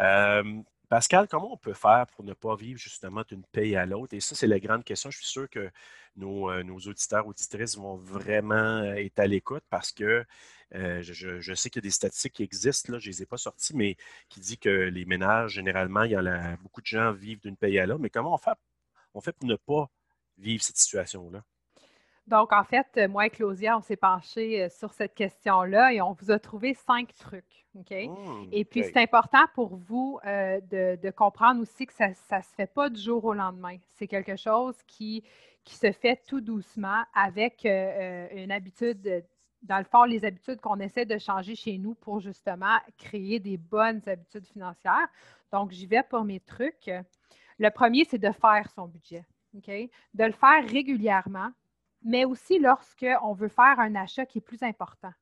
Euh, 0.00 0.62
Pascal, 0.88 1.26
comment 1.26 1.52
on 1.52 1.56
peut 1.56 1.72
faire 1.72 2.06
pour 2.08 2.24
ne 2.24 2.34
pas 2.34 2.54
vivre 2.54 2.78
justement 2.78 3.22
d'une 3.26 3.44
paye 3.44 3.76
à 3.76 3.86
l'autre? 3.86 4.14
Et 4.14 4.20
ça, 4.20 4.34
c'est 4.34 4.46
la 4.46 4.60
grande 4.60 4.84
question. 4.84 5.10
Je 5.10 5.18
suis 5.18 5.26
sûr 5.26 5.48
que 5.48 5.70
nos, 6.16 6.50
euh, 6.50 6.62
auditeurs, 6.86 7.26
auditrices 7.26 7.76
vont 7.76 7.96
vraiment 7.96 8.54
euh, 8.54 8.94
être 8.94 9.18
à 9.18 9.26
l'écoute 9.26 9.64
parce 9.70 9.92
que 9.92 10.24
je, 10.72 11.54
sais 11.54 11.70
qu'il 11.70 11.80
y 11.82 11.84
a 11.84 11.88
des 11.88 11.90
statistiques 11.90 12.34
qui 12.34 12.42
existent, 12.42 12.98
je 12.98 13.08
ne 13.08 13.12
les 13.12 13.22
ai 13.22 13.26
pas 13.26 13.36
sorties, 13.36 13.76
mais 13.76 13.96
qui 14.28 14.40
dit 14.40 14.58
que 14.58 14.70
les 14.70 15.04
ménages, 15.04 15.52
généralement, 15.52 16.02
il 16.04 16.12
y 16.12 16.16
a 16.16 16.56
beaucoup 16.58 16.80
de 16.80 16.86
gens 16.86 17.12
vivent 17.12 17.40
d'une 17.40 17.56
paye 17.56 17.78
à 17.78 17.86
l'autre. 17.86 18.00
Mais 18.00 18.10
comment 18.10 18.34
on 19.14 19.20
fait 19.20 19.32
pour 19.32 19.48
ne 19.48 19.56
pas 19.56 19.90
vivre 20.38 20.62
cette 20.62 20.78
situation-là? 20.78 21.42
Donc, 22.32 22.50
en 22.54 22.64
fait, 22.64 22.86
euh, 22.96 23.08
moi 23.08 23.26
et 23.26 23.30
Claudia, 23.30 23.76
on 23.76 23.82
s'est 23.82 23.94
penché 23.94 24.62
euh, 24.62 24.68
sur 24.70 24.94
cette 24.94 25.14
question-là 25.14 25.92
et 25.92 26.00
on 26.00 26.12
vous 26.14 26.30
a 26.30 26.38
trouvé 26.38 26.72
cinq 26.72 27.14
trucs. 27.14 27.66
OK? 27.78 27.90
Mmh, 27.90 28.48
et 28.50 28.64
puis, 28.64 28.84
c'est 28.84 28.96
important 28.96 29.44
pour 29.54 29.76
vous 29.76 30.18
euh, 30.24 30.58
de, 30.70 31.10
comprendre 31.10 31.60
aussi 31.60 31.84
que 31.84 31.92
ça 31.92 32.08
ne 32.08 32.14
se 32.14 32.54
fait 32.56 32.72
pas 32.72 32.88
du 32.88 32.98
jour 32.98 33.22
au 33.26 33.34
lendemain. 33.34 33.76
C'est 33.98 34.06
quelque 34.06 34.36
chose 34.36 34.74
qui, 34.86 35.22
qui 35.62 35.74
se 35.74 35.92
fait 35.92 36.22
tout 36.26 36.40
doucement 36.40 37.02
avec 37.14 37.66
une 37.66 38.50
habitude, 38.50 39.26
dans 39.62 39.78
le 39.78 39.84
fond, 39.84 40.04
les 40.04 40.24
habitudes 40.24 40.58
qu'on 40.62 40.80
essaie 40.80 41.04
de 41.04 41.18
changer 41.18 41.54
chez 41.54 41.76
nous 41.76 41.94
pour 41.94 42.20
justement 42.20 42.78
créer 42.96 43.40
des 43.40 43.58
bonnes 43.58 44.00
habitudes 44.06 44.46
financières. 44.46 45.06
Donc, 45.52 45.70
j'y 45.70 45.84
vais 45.84 46.02
pour 46.02 46.24
mes 46.24 46.40
trucs. 46.40 46.90
Le 47.58 47.70
premier, 47.70 48.06
c'est 48.06 48.16
de 48.16 48.32
faire 48.32 48.70
son 48.74 48.86
budget. 48.86 49.26
De 49.52 50.24
le 50.24 50.32
faire 50.32 50.66
régulièrement 50.66 51.52
mais 52.04 52.24
aussi 52.24 52.58
lorsqu'on 52.58 53.32
veut 53.32 53.48
faire 53.48 53.78
un 53.78 53.94
achat 53.94 54.26
qui 54.26 54.38
est 54.38 54.42
plus 54.42 54.62
important. 54.62 55.12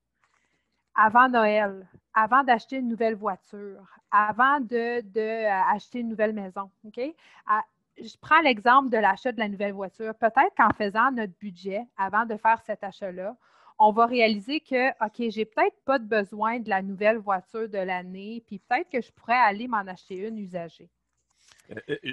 Avant 0.94 1.28
Noël, 1.28 1.88
avant 2.14 2.42
d'acheter 2.42 2.76
une 2.76 2.88
nouvelle 2.88 3.14
voiture, 3.14 3.98
avant 4.10 4.60
d'acheter 4.60 5.98
de, 5.98 6.00
une 6.00 6.08
nouvelle 6.08 6.32
maison. 6.32 6.70
Je 6.94 8.16
prends 8.20 8.40
l'exemple 8.40 8.90
de 8.90 8.96
l'achat 8.96 9.32
de 9.32 9.38
la 9.38 9.48
nouvelle 9.48 9.72
voiture. 9.72 10.14
Peut-être 10.14 10.54
qu'en 10.56 10.70
faisant 10.70 11.10
notre 11.12 11.36
budget 11.38 11.86
avant 11.96 12.24
de 12.26 12.36
faire 12.36 12.60
cet 12.62 12.82
achat-là, 12.82 13.36
on 13.78 13.92
va 13.92 14.06
réaliser 14.06 14.60
que, 14.60 14.90
OK, 15.04 15.30
j'ai 15.30 15.46
peut-être 15.46 15.82
pas 15.84 15.98
de 15.98 16.04
besoin 16.04 16.60
de 16.60 16.68
la 16.68 16.82
nouvelle 16.82 17.16
voiture 17.16 17.66
de 17.68 17.78
l'année, 17.78 18.42
puis 18.46 18.58
peut-être 18.58 18.90
que 18.90 19.00
je 19.00 19.10
pourrais 19.10 19.38
aller 19.38 19.68
m'en 19.68 19.78
acheter 19.78 20.28
une 20.28 20.38
usagée. 20.38 20.90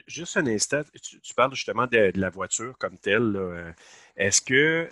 Juste 0.07 0.37
un 0.37 0.47
instant, 0.47 0.81
tu, 1.01 1.33
parles 1.33 1.53
justement 1.55 1.87
de, 1.87 2.11
la 2.15 2.29
voiture 2.29 2.77
comme 2.77 2.97
telle. 2.97 3.75
Est-ce 4.15 4.41
que 4.41 4.89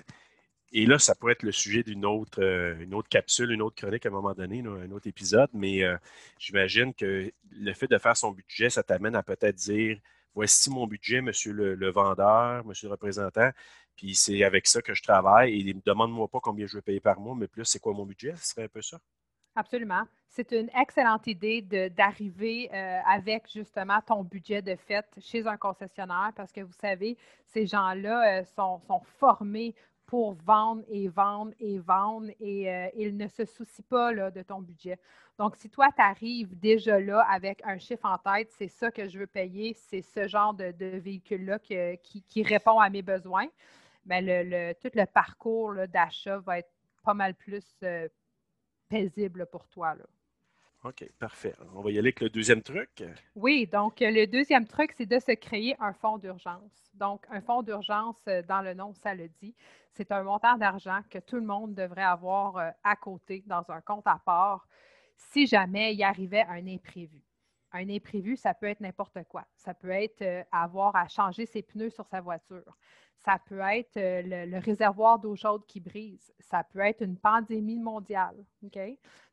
et 0.78 0.86
là, 0.86 1.00
ça 1.00 1.16
pourrait 1.16 1.32
être 1.32 1.44
le 1.44 1.54
sujet 1.54 1.84
d'une 1.84 2.06
autre, 2.06 2.42
euh, 2.44 2.78
une 2.80 2.94
autre 2.94 3.08
capsule, 3.08 3.52
une 3.52 3.62
autre 3.62 3.78
chronique 3.78 4.06
à 4.06 4.10
un 4.10 4.12
moment 4.12 4.34
donné, 4.34 4.60
un 4.60 4.92
autre 4.92 5.08
épisode, 5.08 5.50
mais 5.54 5.84
euh, 5.84 5.96
j'imagine 6.38 6.94
que 6.94 7.32
le 7.52 7.74
fait 7.74 7.88
de 7.88 7.98
faire 7.98 8.18
son 8.18 8.32
budget, 8.32 8.70
ça 8.70 8.84
t'amène 8.84 9.16
à 9.16 9.24
peut-être 9.24 9.56
dire 9.56 9.98
voici 10.34 10.70
mon 10.70 10.86
budget, 10.86 11.22
monsieur 11.22 11.54
le, 11.54 11.90
vendeur, 11.92 12.66
monsieur 12.66 12.90
le 12.90 12.92
représentant, 12.92 13.52
puis 13.96 14.16
c'est 14.16 14.44
avec 14.44 14.68
ça 14.68 14.82
que 14.82 14.94
je 14.94 15.02
travaille 15.02 15.70
et 15.70 15.74
demande-moi 15.86 16.28
pas 16.28 16.42
combien 16.42 16.68
je 16.68 16.76
vais 16.76 16.82
payer 16.82 17.00
par 17.00 17.22
mois, 17.22 17.36
mais 17.38 17.48
plus 17.48 17.64
c'est 17.64 17.80
quoi 17.80 17.94
mon 17.94 18.06
budget, 18.06 18.36
ce 18.36 18.50
serait 18.50 18.64
un 18.64 18.68
peu 18.68 18.82
ça? 18.82 19.00
Absolument. 19.56 20.04
C'est 20.28 20.52
une 20.52 20.70
excellente 20.78 21.28
idée 21.28 21.62
d'arriver 21.90 22.70
euh, 22.74 23.00
avec 23.06 23.50
justement 23.50 24.02
ton 24.06 24.22
budget 24.22 24.62
de 24.62 24.76
fête 24.76 25.08
chez 25.20 25.48
un 25.48 25.56
concessionnaire 25.56 26.32
parce 26.36 26.52
que 26.52 26.60
vous 26.60 26.74
savez, 26.74 27.18
ces 27.46 27.66
gens-là 27.66 28.44
sont, 28.44 28.82
sont, 28.82 29.00
formés 29.18 29.74
pour 30.06 30.34
vendre 30.34 30.84
et 30.90 31.08
vendre 31.08 31.54
et 31.60 31.80
vendre 31.80 32.30
et 32.40 32.70
euh, 32.70 32.90
il 32.96 33.16
ne 33.18 33.28
se 33.28 33.46
soucie 33.46 33.82
pas 33.82 34.12
là, 34.12 34.30
de 34.30 34.42
ton 34.42 34.62
budget. 34.62 35.00
Donc, 35.38 35.56
si 35.56 35.70
toi, 35.70 35.88
tu 35.96 36.02
arrives 36.02 36.58
déjà 36.60 37.00
là 37.00 37.22
avec 37.30 37.62
un 37.66 37.78
chiffre 37.78 38.06
en 38.06 38.18
tête, 38.18 38.52
c'est 38.58 38.68
ça 38.68 38.92
que 38.92 39.08
je 39.08 39.20
veux 39.20 39.28
payer, 39.28 39.74
c'est 39.74 40.02
ce 40.02 40.28
genre 40.28 40.54
de, 40.54 40.74
véhicule-là 41.00 41.60
qui, 41.60 42.44
répond 42.44 42.80
à 42.80 42.90
mes 42.90 43.02
besoins, 43.02 43.48
mais 44.06 44.22
le, 44.22 44.74
tout 44.74 44.92
le 44.94 45.06
parcours 45.06 45.74
d'achat 45.88 46.40
va 46.40 46.60
être 46.60 46.72
pas 47.04 47.14
mal 47.14 47.36
plus 47.36 47.66
euh, 47.84 48.08
paisible 48.88 49.46
pour 49.48 49.68
toi. 49.68 49.96
Là. 49.96 50.06
OK, 50.86 51.10
parfait. 51.18 51.54
On 51.74 51.82
va 51.82 51.90
y 51.90 51.98
aller 51.98 52.10
avec 52.10 52.22
le 52.22 52.30
deuxième 52.30 52.62
truc. 52.62 53.04
Oui, 53.36 53.66
donc 53.66 54.00
le 54.02 54.26
deuxième 54.28 54.68
truc, 54.68 54.92
c'est 54.96 55.08
de 55.08 55.20
se 55.20 55.32
créer 55.32 55.76
un 55.80 55.94
fonds 55.94 56.20
d'urgence. 56.20 56.92
Donc, 56.94 57.26
un 57.32 57.42
fonds 57.42 57.64
d'urgence, 57.64 58.18
euh, 58.28 58.44
dans 58.44 58.62
le 58.62 58.74
nom, 58.74 58.94
ça 58.94 59.16
le 59.16 59.28
dit, 59.42 59.56
c'est 59.94 60.12
un 60.12 60.24
montant 60.24 60.58
d'argent 60.58 61.00
que 61.10 61.18
tout 61.18 61.38
le 61.38 61.42
monde 61.46 61.74
devrait 61.74 62.04
avoir 62.04 62.58
euh, 62.58 62.70
à 62.84 62.96
côté 62.96 63.44
dans 63.48 63.64
un 63.70 63.82
compte 63.82 64.06
à 64.06 64.22
part 64.24 64.68
si 65.18 65.48
jamais 65.48 65.96
il 65.96 66.04
arrivait 66.04 66.46
un 66.48 66.68
imprévu. 66.68 67.25
Un 67.76 67.90
imprévu, 67.90 68.38
ça 68.38 68.54
peut 68.54 68.68
être 68.68 68.80
n'importe 68.80 69.22
quoi. 69.28 69.46
Ça 69.58 69.74
peut 69.74 69.90
être 69.90 70.46
avoir 70.50 70.96
à 70.96 71.10
changer 71.10 71.46
ses 71.46 71.62
pneus 71.62 71.90
sur 71.90 72.08
sa 72.08 72.22
voiture. 72.22 72.78
Ça 73.26 73.38
peut 73.46 73.60
être 73.60 73.96
le, 73.96 74.60
réservoir 74.60 75.20
d'eau 75.20 75.36
chaude 75.36 75.66
qui 75.66 75.82
brise. 75.82 76.32
Ça 76.40 76.64
peut 76.64 76.80
être 76.80 77.02
une 77.02 77.18
pandémie 77.18 77.80
mondiale. 77.80 78.38
OK? 78.64 78.80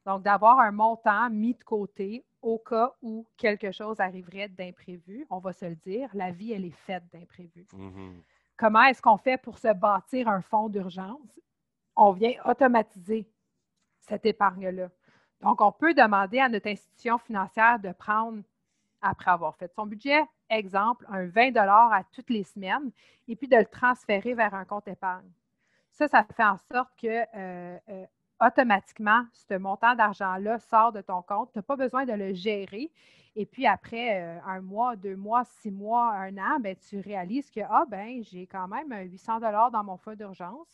Donc, 0.05 0.25
d'avoir 0.25 0.59
un 0.59 0.73
montant 0.73 1.31
mis 1.31 1.55
de 1.55 1.63
côté 1.63 2.25
au 2.41 2.59
cas 2.59 2.93
où 3.01 3.25
quelque 3.37 3.71
chose 3.71 4.01
arriverait 4.01 4.49
d'imprévu, 4.49 5.25
on 5.31 5.39
va 5.39 5.53
se 5.53 5.67
le 5.67 5.77
dire, 5.77 6.11
la 6.13 6.33
vie, 6.33 6.53
elle 6.53 6.65
est 6.65 6.71
faite 6.71 7.05
d'imprévus. 7.13 7.69
Mm-hmm. 7.73 8.23
Comment 8.57 8.83
est-ce 8.83 9.01
qu'on 9.01 9.19
fait 9.19 9.39
pour 9.41 9.59
se 9.59 9.73
bâtir 9.73 10.27
un 10.29 10.41
fonds 10.41 10.69
d'urgence? 10.69 11.39
On 11.95 12.11
vient 12.11 12.35
automatiser 12.45 13.31
cette 14.01 14.27
épargne-là. 14.27 14.89
Donc, 15.43 15.61
on 15.61 15.73
peut 15.73 15.93
demander 15.93 16.39
à 16.39 16.49
notre 16.49 16.69
institution 16.69 17.19
financière 17.19 17.81
de 17.81 17.93
prendre, 17.93 18.43
après 19.01 19.33
avoir 19.33 19.57
fait 19.57 19.73
son 19.75 19.87
budget, 19.87 20.23
exemple, 20.49 21.05
un 21.09 21.27
20 21.27 21.57
à 21.57 22.03
toutes 22.13 22.31
les 22.31 22.45
semaines, 22.45 22.93
et 23.27 23.35
puis 23.35 23.49
de 23.49 23.57
le 23.57 23.67
transférer 23.67 24.35
vers 24.35 24.55
un 24.55 24.65
compte 24.65 24.87
épargne. 24.87 25.31
Ça, 25.91 26.07
ça 26.09 26.25
fait 26.25 26.45
en 26.45 26.57
sorte 26.57 26.91
que 26.97 27.07
euh, 27.09 27.79
euh, 27.89 28.07
automatiquement, 28.41 29.25
ce 29.33 29.55
montant 29.55 29.95
d'argent-là 29.95 30.59
sort 30.59 30.93
de 30.93 31.01
ton 31.01 31.23
compte. 31.23 31.53
Tu 31.53 31.59
n'as 31.59 31.63
pas 31.63 31.77
besoin 31.77 32.05
de 32.05 32.13
le 32.13 32.33
gérer. 32.33 32.91
Et 33.35 33.47
puis 33.47 33.67
après 33.67 34.23
euh, 34.23 34.39
un 34.47 34.61
mois, 34.61 34.95
deux 34.95 35.17
mois, 35.17 35.45
six 35.45 35.71
mois, 35.71 36.13
un 36.13 36.37
an, 36.39 36.61
ben, 36.61 36.77
tu 36.77 37.01
réalises 37.01 37.51
que 37.51 37.61
ah 37.69 37.85
ben 37.89 38.23
j'ai 38.23 38.47
quand 38.47 38.69
même 38.69 38.93
800 39.11 39.41
dollars 39.41 39.71
dans 39.71 39.85
mon 39.85 39.97
fonds 39.97 40.15
d'urgence. 40.15 40.69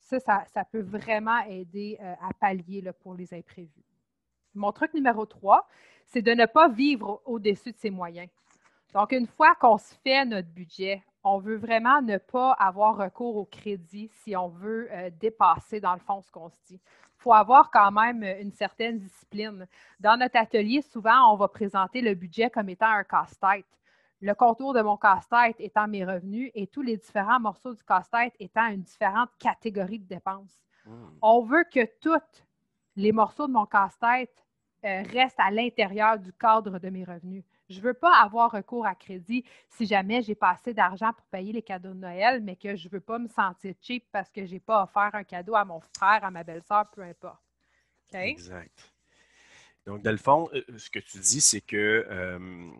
Ça, 0.00 0.18
ça, 0.46 0.64
peut 0.64 0.80
vraiment 0.80 1.40
aider 1.40 1.98
à 2.00 2.32
pallier 2.40 2.82
pour 3.02 3.14
les 3.14 3.34
imprévus. 3.34 3.84
Mon 4.58 4.72
truc 4.72 4.92
numéro 4.92 5.24
trois, 5.24 5.66
c'est 6.06 6.22
de 6.22 6.32
ne 6.32 6.46
pas 6.46 6.68
vivre 6.68 7.22
au-dessus 7.24 7.72
de 7.72 7.78
ses 7.78 7.90
moyens. 7.90 8.28
Donc, 8.92 9.12
une 9.12 9.26
fois 9.26 9.54
qu'on 9.54 9.78
se 9.78 9.94
fait 10.02 10.24
notre 10.24 10.48
budget, 10.48 11.02
on 11.22 11.38
veut 11.38 11.56
vraiment 11.56 12.02
ne 12.02 12.16
pas 12.16 12.52
avoir 12.52 12.96
recours 12.96 13.36
au 13.36 13.44
crédit 13.44 14.10
si 14.14 14.34
on 14.34 14.48
veut 14.48 14.88
euh, 14.90 15.10
dépasser, 15.20 15.80
dans 15.80 15.92
le 15.92 16.00
fond, 16.00 16.22
ce 16.22 16.30
qu'on 16.30 16.48
se 16.48 16.58
dit. 16.66 16.80
Il 17.18 17.22
faut 17.22 17.32
avoir 17.32 17.70
quand 17.70 17.90
même 17.90 18.22
une 18.22 18.52
certaine 18.52 18.98
discipline. 18.98 19.66
Dans 20.00 20.16
notre 20.16 20.38
atelier, 20.38 20.82
souvent, 20.82 21.32
on 21.32 21.36
va 21.36 21.48
présenter 21.48 22.00
le 22.00 22.14
budget 22.14 22.48
comme 22.50 22.68
étant 22.68 22.90
un 22.90 23.04
casse-tête. 23.04 23.66
Le 24.20 24.34
contour 24.34 24.72
de 24.72 24.80
mon 24.80 24.96
casse-tête 24.96 25.56
étant 25.60 25.86
mes 25.86 26.04
revenus 26.04 26.50
et 26.54 26.66
tous 26.66 26.82
les 26.82 26.96
différents 26.96 27.38
morceaux 27.40 27.74
du 27.74 27.84
casse-tête 27.84 28.34
étant 28.40 28.66
une 28.66 28.82
différente 28.82 29.30
catégorie 29.38 29.98
de 29.98 30.08
dépenses. 30.08 30.60
Hmm. 30.86 31.10
On 31.22 31.42
veut 31.42 31.64
que 31.72 31.86
tous 32.00 32.42
les 32.96 33.12
morceaux 33.12 33.46
de 33.46 33.52
mon 33.52 33.66
casse-tête 33.66 34.47
euh, 34.84 35.02
restent 35.12 35.40
à 35.40 35.50
l'intérieur 35.50 36.18
du 36.18 36.32
cadre 36.32 36.78
de 36.78 36.88
mes 36.88 37.04
revenus. 37.04 37.44
Je 37.68 37.78
ne 37.78 37.82
veux 37.82 37.94
pas 37.94 38.22
avoir 38.22 38.50
recours 38.50 38.86
à 38.86 38.94
crédit 38.94 39.44
si 39.68 39.86
jamais 39.86 40.22
j'ai 40.22 40.34
pas 40.34 40.50
assez 40.50 40.72
d'argent 40.72 41.12
pour 41.12 41.26
payer 41.26 41.52
les 41.52 41.62
cadeaux 41.62 41.92
de 41.92 41.98
Noël, 41.98 42.40
mais 42.42 42.56
que 42.56 42.76
je 42.76 42.86
ne 42.86 42.92
veux 42.92 43.00
pas 43.00 43.18
me 43.18 43.28
sentir 43.28 43.74
cheap 43.80 44.04
parce 44.10 44.30
que 44.30 44.46
je 44.46 44.52
n'ai 44.52 44.60
pas 44.60 44.82
offert 44.84 45.10
un 45.14 45.24
cadeau 45.24 45.54
à 45.54 45.64
mon 45.64 45.80
frère, 45.80 46.24
à 46.24 46.30
ma 46.30 46.44
belle-sœur, 46.44 46.90
peu 46.90 47.02
importe. 47.02 47.42
Exact. 48.14 48.92
Donc, 49.84 50.02
dans 50.02 50.16
fond, 50.18 50.48
euh, 50.52 50.62
ce 50.76 50.90
que 50.90 50.98
tu 50.98 51.18
dis, 51.18 51.40
c'est 51.40 51.60
que 51.60 52.06
euh, 52.08 52.70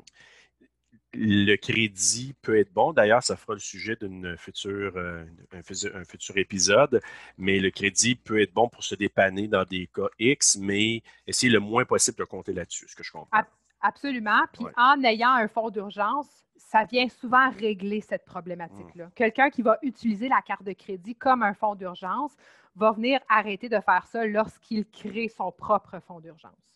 le 1.14 1.56
crédit 1.56 2.34
peut 2.42 2.58
être 2.58 2.72
bon. 2.72 2.92
D'ailleurs, 2.92 3.22
ça 3.22 3.36
fera 3.36 3.54
le 3.54 3.60
sujet 3.60 3.96
d'un 4.00 4.36
futur, 4.36 4.92
euh, 4.96 5.24
un, 5.52 6.04
futur 6.04 6.36
épisode. 6.36 7.00
Mais 7.38 7.60
le 7.60 7.70
crédit 7.70 8.14
peut 8.14 8.40
être 8.40 8.52
bon 8.52 8.68
pour 8.68 8.84
se 8.84 8.94
dépanner 8.94 9.48
dans 9.48 9.64
des 9.64 9.86
cas 9.86 10.08
X, 10.18 10.56
mais 10.56 11.02
essayer 11.26 11.50
le 11.50 11.60
moins 11.60 11.84
possible 11.84 12.18
de 12.18 12.24
compter 12.24 12.52
là-dessus, 12.52 12.86
ce 12.88 12.96
que 12.96 13.02
je 13.02 13.12
comprends. 13.12 13.40
Absolument. 13.80 14.42
Puis 14.52 14.66
en 14.76 15.02
ayant 15.04 15.32
un 15.32 15.48
fonds 15.48 15.70
d'urgence, 15.70 16.26
ça 16.56 16.84
vient 16.84 17.08
souvent 17.08 17.50
régler 17.50 18.00
cette 18.00 18.24
problématique-là. 18.24 19.06
Mmh. 19.06 19.12
Quelqu'un 19.14 19.50
qui 19.50 19.62
va 19.62 19.78
utiliser 19.82 20.28
la 20.28 20.42
carte 20.42 20.64
de 20.64 20.72
crédit 20.72 21.14
comme 21.14 21.42
un 21.42 21.54
fonds 21.54 21.76
d'urgence 21.76 22.36
va 22.76 22.92
venir 22.92 23.20
arrêter 23.28 23.68
de 23.68 23.80
faire 23.80 24.06
ça 24.06 24.26
lorsqu'il 24.26 24.84
crée 24.86 25.28
son 25.28 25.52
propre 25.52 26.00
fonds 26.00 26.20
d'urgence. 26.20 26.68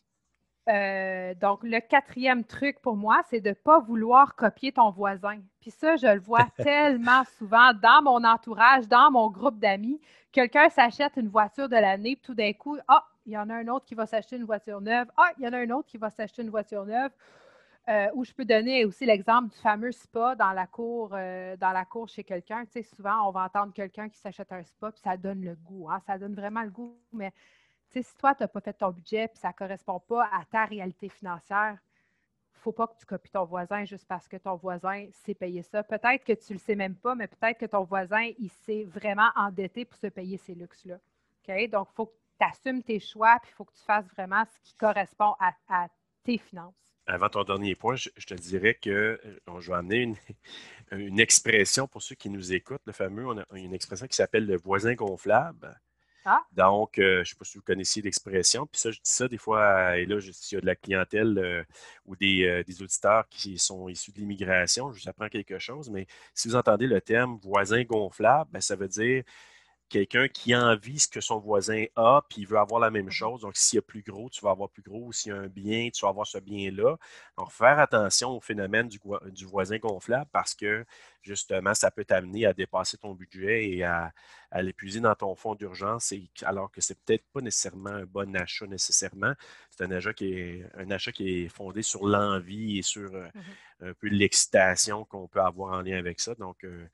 Euh, 0.69 1.35
donc, 1.35 1.65
le 1.65 1.81
quatrième 1.81 2.45
truc 2.45 2.81
pour 2.81 2.97
moi, 2.97 3.21
c'est 3.29 3.41
de 3.41 3.49
ne 3.49 3.55
pas 3.55 3.81
vouloir 3.81 4.37
copier 4.37 4.73
ton 4.73 4.91
voisin. 4.91 5.39
Puis 5.61 5.71
ça, 5.71 5.97
je 5.97 6.07
le 6.07 6.21
vois 6.21 6.47
tellement 6.57 7.25
souvent 7.39 7.73
dans 7.75 8.03
mon 8.03 8.25
entourage, 8.25 8.87
dans 8.87 9.11
mon 9.11 9.29
groupe 9.29 9.59
d'amis. 9.59 10.01
Quelqu'un 10.31 10.69
s'achète 10.69 11.17
une 11.17 11.29
voiture 11.29 11.69
de 11.69 11.77
l'année, 11.77 12.19
tout 12.23 12.35
d'un 12.35 12.53
coup, 12.53 12.79
ah, 12.89 13.05
il 13.27 13.33
y 13.33 13.39
en 13.39 13.51
a 13.51 13.55
un 13.55 13.69
autre 13.69 13.85
qui 13.85 13.95
va 13.95 14.07
s'acheter 14.07 14.37
une 14.37 14.45
voiture 14.45 14.81
neuve. 14.81 15.09
Ah, 15.17 15.31
il 15.39 15.45
y 15.45 15.49
en 15.49 15.53
a 15.53 15.59
un 15.59 15.71
autre 15.71 15.89
qui 15.89 15.99
va 15.99 16.11
s'acheter 16.11 16.43
une 16.43 16.51
voiture 16.51 16.85
neuve. 16.85 17.11
Euh, 17.89 18.07
ou 18.15 18.25
je 18.25 18.33
peux 18.33 18.45
donner 18.45 18.85
aussi 18.85 19.05
l'exemple 19.05 19.53
du 19.53 19.59
fameux 19.59 19.91
spa 19.91 20.37
dans 20.37 20.53
la 20.53 20.69
cour, 20.69 21.11
euh, 21.15 21.57
dans 21.57 21.73
la 21.73 21.85
cour 21.85 22.09
chez 22.09 22.23
quelqu'un. 22.23 22.65
Tu 22.65 22.73
sais, 22.73 22.83
souvent, 22.83 23.29
on 23.29 23.33
va 23.33 23.45
entendre 23.45 23.73
quelqu'un 23.73 24.09
qui 24.09 24.19
s'achète 24.19 24.53
un 24.53 24.63
spa, 24.63 24.93
puis 24.93 25.01
ça 25.03 25.17
donne 25.17 25.45
le 25.45 25.57
goût. 25.57 25.91
Hein? 25.91 26.01
Ça 26.07 26.17
donne 26.17 26.35
vraiment 26.35 26.63
le 26.63 26.71
goût. 26.71 26.97
Mais 27.13 27.33
si 28.01 28.17
toi, 28.17 28.35
tu 28.35 28.43
n'as 28.43 28.49
pas 28.49 28.61
fait 28.61 28.73
ton 28.73 28.91
budget, 28.91 29.29
puis 29.29 29.39
ça 29.39 29.49
ne 29.49 29.53
correspond 29.53 30.01
pas 30.01 30.25
à 30.33 30.45
ta 30.51 30.65
réalité 30.65 31.09
financière, 31.09 31.77
il 32.55 32.59
ne 32.59 32.63
faut 32.63 32.73
pas 32.73 32.87
que 32.87 32.97
tu 32.99 33.05
copies 33.05 33.31
ton 33.31 33.45
voisin 33.45 33.85
juste 33.85 34.07
parce 34.07 34.29
que 34.29 34.37
ton 34.37 34.55
voisin 34.55 35.09
sait 35.25 35.35
payer 35.35 35.63
ça. 35.63 35.83
Peut-être 35.83 36.25
que 36.25 36.33
tu 36.33 36.53
ne 36.53 36.59
le 36.59 36.59
sais 36.61 36.77
même 36.77 36.95
pas, 36.95 37.15
mais 37.15 37.27
peut-être 37.27 37.59
que 37.59 37.67
ton 37.67 37.83
voisin, 37.83 38.31
il 38.39 38.51
s'est 38.51 38.85
vraiment 38.85 39.31
endetté 39.35 39.85
pour 39.85 39.99
se 39.99 40.07
payer 40.07 40.39
ces 40.39 40.55
luxes-là. 40.55 40.99
Donc, 41.69 41.89
il 41.91 41.95
faut 41.95 42.07
que 42.07 42.15
tu 42.39 42.47
assumes 42.47 42.83
tes 42.83 43.01
choix, 43.01 43.39
puis 43.43 43.51
il 43.53 43.55
faut 43.55 43.65
que 43.65 43.75
tu 43.75 43.85
fasses 43.85 44.07
vraiment 44.17 44.45
ce 44.45 44.61
qui 44.71 44.75
correspond 44.75 45.35
à, 45.41 45.89
tes 46.25 46.39
finances. 46.39 46.75
Avant 47.07 47.29
ton 47.29 47.43
dernier 47.43 47.75
point, 47.75 47.97
je, 47.97 48.09
te 48.09 48.35
dirais 48.35 48.75
que 48.75 49.21
euh, 49.25 49.61
je 49.61 49.73
vais 49.73 49.77
amener 49.77 50.15
une, 50.93 51.19
expression 51.19 51.89
pour 51.89 52.01
ceux 52.01 52.15
qui 52.15 52.31
nous 52.31 52.53
écoutent, 52.53 52.87
le 52.87 52.93
fameux, 52.93 53.27
on 53.27 53.39
a 53.39 53.45
une 53.55 53.75
expression 53.75 54.07
qui 54.07 54.15
s'appelle 54.15 54.47
le 54.47 54.57
voisin 54.57 54.95
gonflable. 54.95 55.81
Ah. 56.25 56.43
Donc, 56.53 56.99
euh, 56.99 57.17
je 57.17 57.19
ne 57.21 57.25
sais 57.25 57.35
pas 57.35 57.45
si 57.45 57.59
vous 57.59 57.65
connaissez 57.65 58.01
l'expression. 58.01 58.67
Puis 58.67 58.81
ça, 58.81 58.91
je 58.91 58.99
dis 58.99 59.11
ça 59.11 59.29
des 59.29 59.39
fois, 59.39 59.99
et 59.99 60.07
là, 60.07 60.21
s'il 60.21 60.57
y 60.57 60.59
a 60.59 60.61
de 60.61 60.67
la 60.67 60.77
clientèle 60.77 61.39
euh, 61.39 61.65
ou 62.07 62.17
des, 62.17 62.65
auditeurs 62.83 63.29
qui 63.29 63.59
sont 63.59 63.89
issus 63.89 64.13
de 64.13 64.19
l'immigration, 64.19 64.93
je 64.93 65.03
vous 65.03 65.09
apprends 65.09 65.29
quelque 65.29 65.59
chose. 65.59 65.91
Mais 65.91 66.07
si 66.35 66.49
vous 66.49 66.57
entendez 66.57 66.87
le 66.87 67.01
terme 67.01 67.39
voisin 67.43 67.83
gonflable, 67.85 68.51
ben, 68.53 68.61
ça 68.61 68.77
veut 68.77 68.89
dire 68.89 69.25
quelqu'un 69.93 70.27
qui 70.29 70.57
envie 70.57 70.99
ce 70.99 71.07
que 71.09 71.21
son 71.21 71.39
voisin 71.39 71.85
a, 71.97 72.23
puis 72.29 72.43
il 72.43 72.47
veut 72.47 72.59
avoir 72.59 72.81
la 72.81 72.91
même 72.91 73.11
Mhm. 73.11 73.11
chose. 73.11 73.43
Donc, 73.43 73.57
s'il 73.57 73.77
y 73.77 73.79
a 73.79 73.83
plus 73.83 74.03
gros, 74.03 74.31
tu 74.31 74.41
vas 74.43 74.51
avoir 74.51 74.71
plus 74.71 74.83
gros. 74.83 75.13
S'il 75.13 75.33
y 75.33 75.35
a 75.35 75.39
un 75.39 75.49
bien, 75.49 75.91
tu 75.91 76.03
vas 76.05 76.09
avoir 76.09 76.27
ce 76.27 76.39
bien-là. 76.39 76.97
Donc, 77.37 77.51
faire 77.53 77.79
attention 77.79 78.31
au 78.31 78.41
phénomène 78.41 78.89
du, 78.89 78.99
voisin 79.47 79.79
gonflable 79.79 80.31
parce 80.33 80.55
que, 80.55 80.85
justement, 81.23 81.75
ça 81.75 81.91
peut 81.91 82.05
t'amener 82.07 82.47
à 82.47 82.55
dépasser 82.55 82.97
ton 82.97 83.15
budget 83.15 83.69
et 83.71 83.85
à, 83.85 84.13
à 84.51 84.63
l'épuiser 84.63 85.01
dans 85.01 85.15
ton 85.15 85.35
fonds 85.35 85.55
d'urgence, 85.55 86.15
alors 86.45 86.71
que 86.71 86.81
c'est 86.81 86.99
peut-être 87.05 87.25
pas 87.33 87.41
nécessairement 87.43 87.91
un 87.91 88.07
bon 88.07 88.35
achat 88.37 88.67
nécessairement. 88.67 89.35
C'est 89.71 89.85
un 89.85 89.91
achat 89.91 90.15
qui 90.15 90.33
est, 90.33 90.67
un 90.75 90.91
achat 90.91 91.13
qui 91.13 91.45
est 91.45 91.49
fondé 91.49 91.83
sur 91.83 92.07
l'envie 92.07 92.79
et 92.79 92.83
sur 92.83 93.15
euh, 93.15 93.29
Mhm. 93.35 93.57
un 93.81 93.95
peu 93.95 94.09
l'excitation 94.09 95.05
qu'on 95.05 95.29
peut 95.29 95.41
avoir 95.41 95.75
en 95.75 95.83
lien 95.83 95.99
avec 95.99 96.19
ça. 96.21 96.35
Donc, 96.37 96.65
euh, 96.65 96.87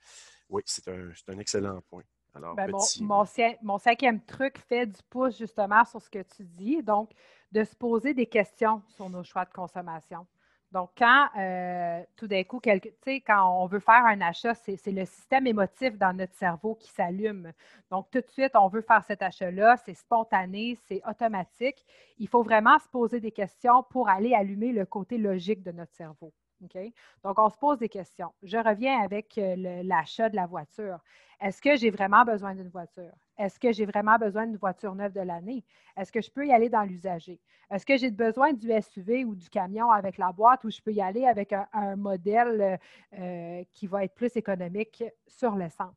oui, 0.49 0.63
c'est 0.67 0.89
un, 0.89 1.13
c'est 1.15 1.31
un 1.33 1.39
excellent 1.39 1.81
point. 1.91 2.03
Alors, 2.35 2.57
Ben, 2.57 2.69
mon, 2.71 2.91
petit, 2.91 2.99
mon 2.99 3.25
cin- 3.25 3.57
mon 3.63 3.79
cinquième 3.79 4.21
truc 4.25 4.59
fait 4.59 4.87
du 4.87 5.03
pouce 5.11 5.37
justement 5.39 5.85
sur 5.85 6.01
ce 6.01 6.09
que 6.11 6.23
tu 6.23 6.45
dis, 6.45 6.83
donc 6.83 7.11
de 7.53 7.63
se 7.65 7.75
poser 7.77 8.15
des 8.15 8.27
questions 8.27 8.83
sur 8.89 9.09
nos 9.11 9.23
choix 9.23 9.45
de 9.45 9.51
consommation. 9.53 10.27
Donc, 10.73 10.91
quand 10.99 11.29
euh, 11.39 12.03
tout 12.17 12.27
d'un 12.27 12.45
coup, 12.45 12.61
tu 12.63 12.71
sais, 13.05 13.21
quand 13.23 13.63
on 13.63 13.67
veut 13.67 13.81
faire 13.81 14.05
un 14.05 14.21
achat, 14.21 14.55
c'est 14.55 14.79
le 14.93 15.05
système 15.07 15.47
émotif 15.47 15.97
dans 15.97 16.15
notre 16.15 16.35
cerveau 16.35 16.75
qui 16.75 16.91
s'allume. 16.91 17.53
Donc, 17.91 18.11
tout 18.11 18.21
de 18.21 18.29
suite, 18.31 18.53
on 18.55 18.69
veut 18.69 18.83
faire 18.83 19.03
cet 19.05 19.23
achat-là, 19.23 19.77
c'est 19.79 19.95
spontané, 19.95 20.77
c'est 20.87 21.01
automatique. 21.09 21.85
Il 22.19 22.29
faut 22.29 22.43
vraiment 22.43 22.79
se 22.79 22.89
poser 22.89 23.21
des 23.21 23.33
questions 23.33 23.83
pour 23.85 24.11
aller 24.11 24.35
allumer 24.35 24.73
le 24.73 24.85
côté 24.85 25.17
logique 25.17 25.63
de 25.63 25.73
notre 25.73 25.95
cerveau. 25.95 26.33
Donc, 26.61 27.39
on 27.39 27.49
se 27.49 27.57
pose 27.57 27.79
des 27.79 27.89
questions. 27.89 28.33
Je 28.43 28.59
reviens 28.59 29.01
avec 29.01 29.39
euh, 29.39 29.83
l'achat 29.83 30.29
de 30.29 30.37
la 30.37 30.47
voiture. 30.47 30.99
Est-ce 31.41 31.63
que 31.63 31.77
j'ai 31.77 31.91
vraiment 31.91 32.25
besoin 32.25 32.55
d'une 32.55 32.69
voiture? 32.69 33.13
Est-ce 33.39 33.61
que 33.61 33.73
j'ai 33.73 33.87
vraiment 33.87 34.17
besoin 34.17 34.47
d'une 34.47 34.57
voiture 34.57 34.95
neuve 34.95 35.13
de 35.13 35.21
l'année? 35.21 35.65
Est-ce 35.97 36.11
que 36.11 36.21
je 36.21 36.31
peux 36.31 36.47
y 36.47 36.53
aller 36.53 36.69
dans 36.69 36.83
l'usager? 36.83 37.41
Est-ce 37.71 37.87
que 37.87 37.97
j'ai 37.97 38.11
besoin 38.11 38.53
du 38.53 38.71
SUV 38.81 39.25
ou 39.25 39.35
du 39.35 39.49
camion 39.49 39.91
avec 39.91 40.19
la 40.19 40.33
boîte 40.33 40.65
ou 40.65 40.71
je 40.71 40.81
peux 40.81 40.93
y 40.93 41.01
aller 41.01 41.27
avec 41.27 41.53
un, 41.53 41.97
modèle 41.97 42.79
euh, 43.19 43.63
qui 43.73 43.87
va 43.87 44.05
être 44.05 44.15
plus 44.15 44.37
économique 44.37 45.05
sur 45.29 45.55
l'essence? 45.55 45.95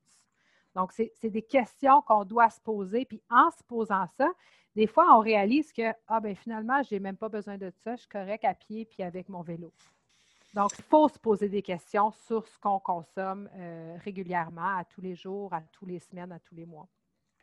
Donc, 0.76 0.92
c'est 0.92 1.12
c'est 1.16 1.30
des 1.30 1.42
questions 1.42 2.02
qu'on 2.04 2.24
doit 2.24 2.50
se 2.50 2.62
poser. 2.62 3.06
Puis 3.06 3.22
en 3.30 3.50
se 3.52 3.64
posant 3.64 4.06
ça, 4.18 4.32
des 4.76 4.88
fois, 4.88 5.18
on 5.18 5.20
réalise 5.20 5.74
que, 5.74 5.94
ah 6.08 6.20
ben 6.20 6.36
finalement, 6.36 6.82
je 6.84 6.96
n'ai 6.96 7.00
même 7.00 7.18
pas 7.18 7.30
besoin 7.30 7.58
de 7.58 7.70
ça, 7.84 7.96
je 7.96 8.02
suis 8.02 8.10
correct 8.10 8.46
à 8.46 8.54
pied 8.54 8.86
puis 8.86 9.04
avec 9.04 9.28
mon 9.28 9.42
vélo. 9.42 9.74
Donc, 10.54 10.72
il 10.78 10.84
faut 10.84 11.08
se 11.08 11.18
poser 11.20 11.48
des 11.50 11.62
questions 11.62 12.12
sur 12.12 12.46
ce 12.48 12.58
qu'on 12.60 12.80
consomme 12.80 13.50
euh, 13.56 13.98
régulièrement, 14.04 14.78
à 14.78 14.84
tous 14.86 15.02
les 15.02 15.16
jours, 15.16 15.54
à 15.54 15.62
tous 15.72 15.86
les 15.86 16.00
semaines, 16.00 16.32
à 16.32 16.40
tous 16.40 16.56
les 16.56 16.66
mois. 16.66 16.88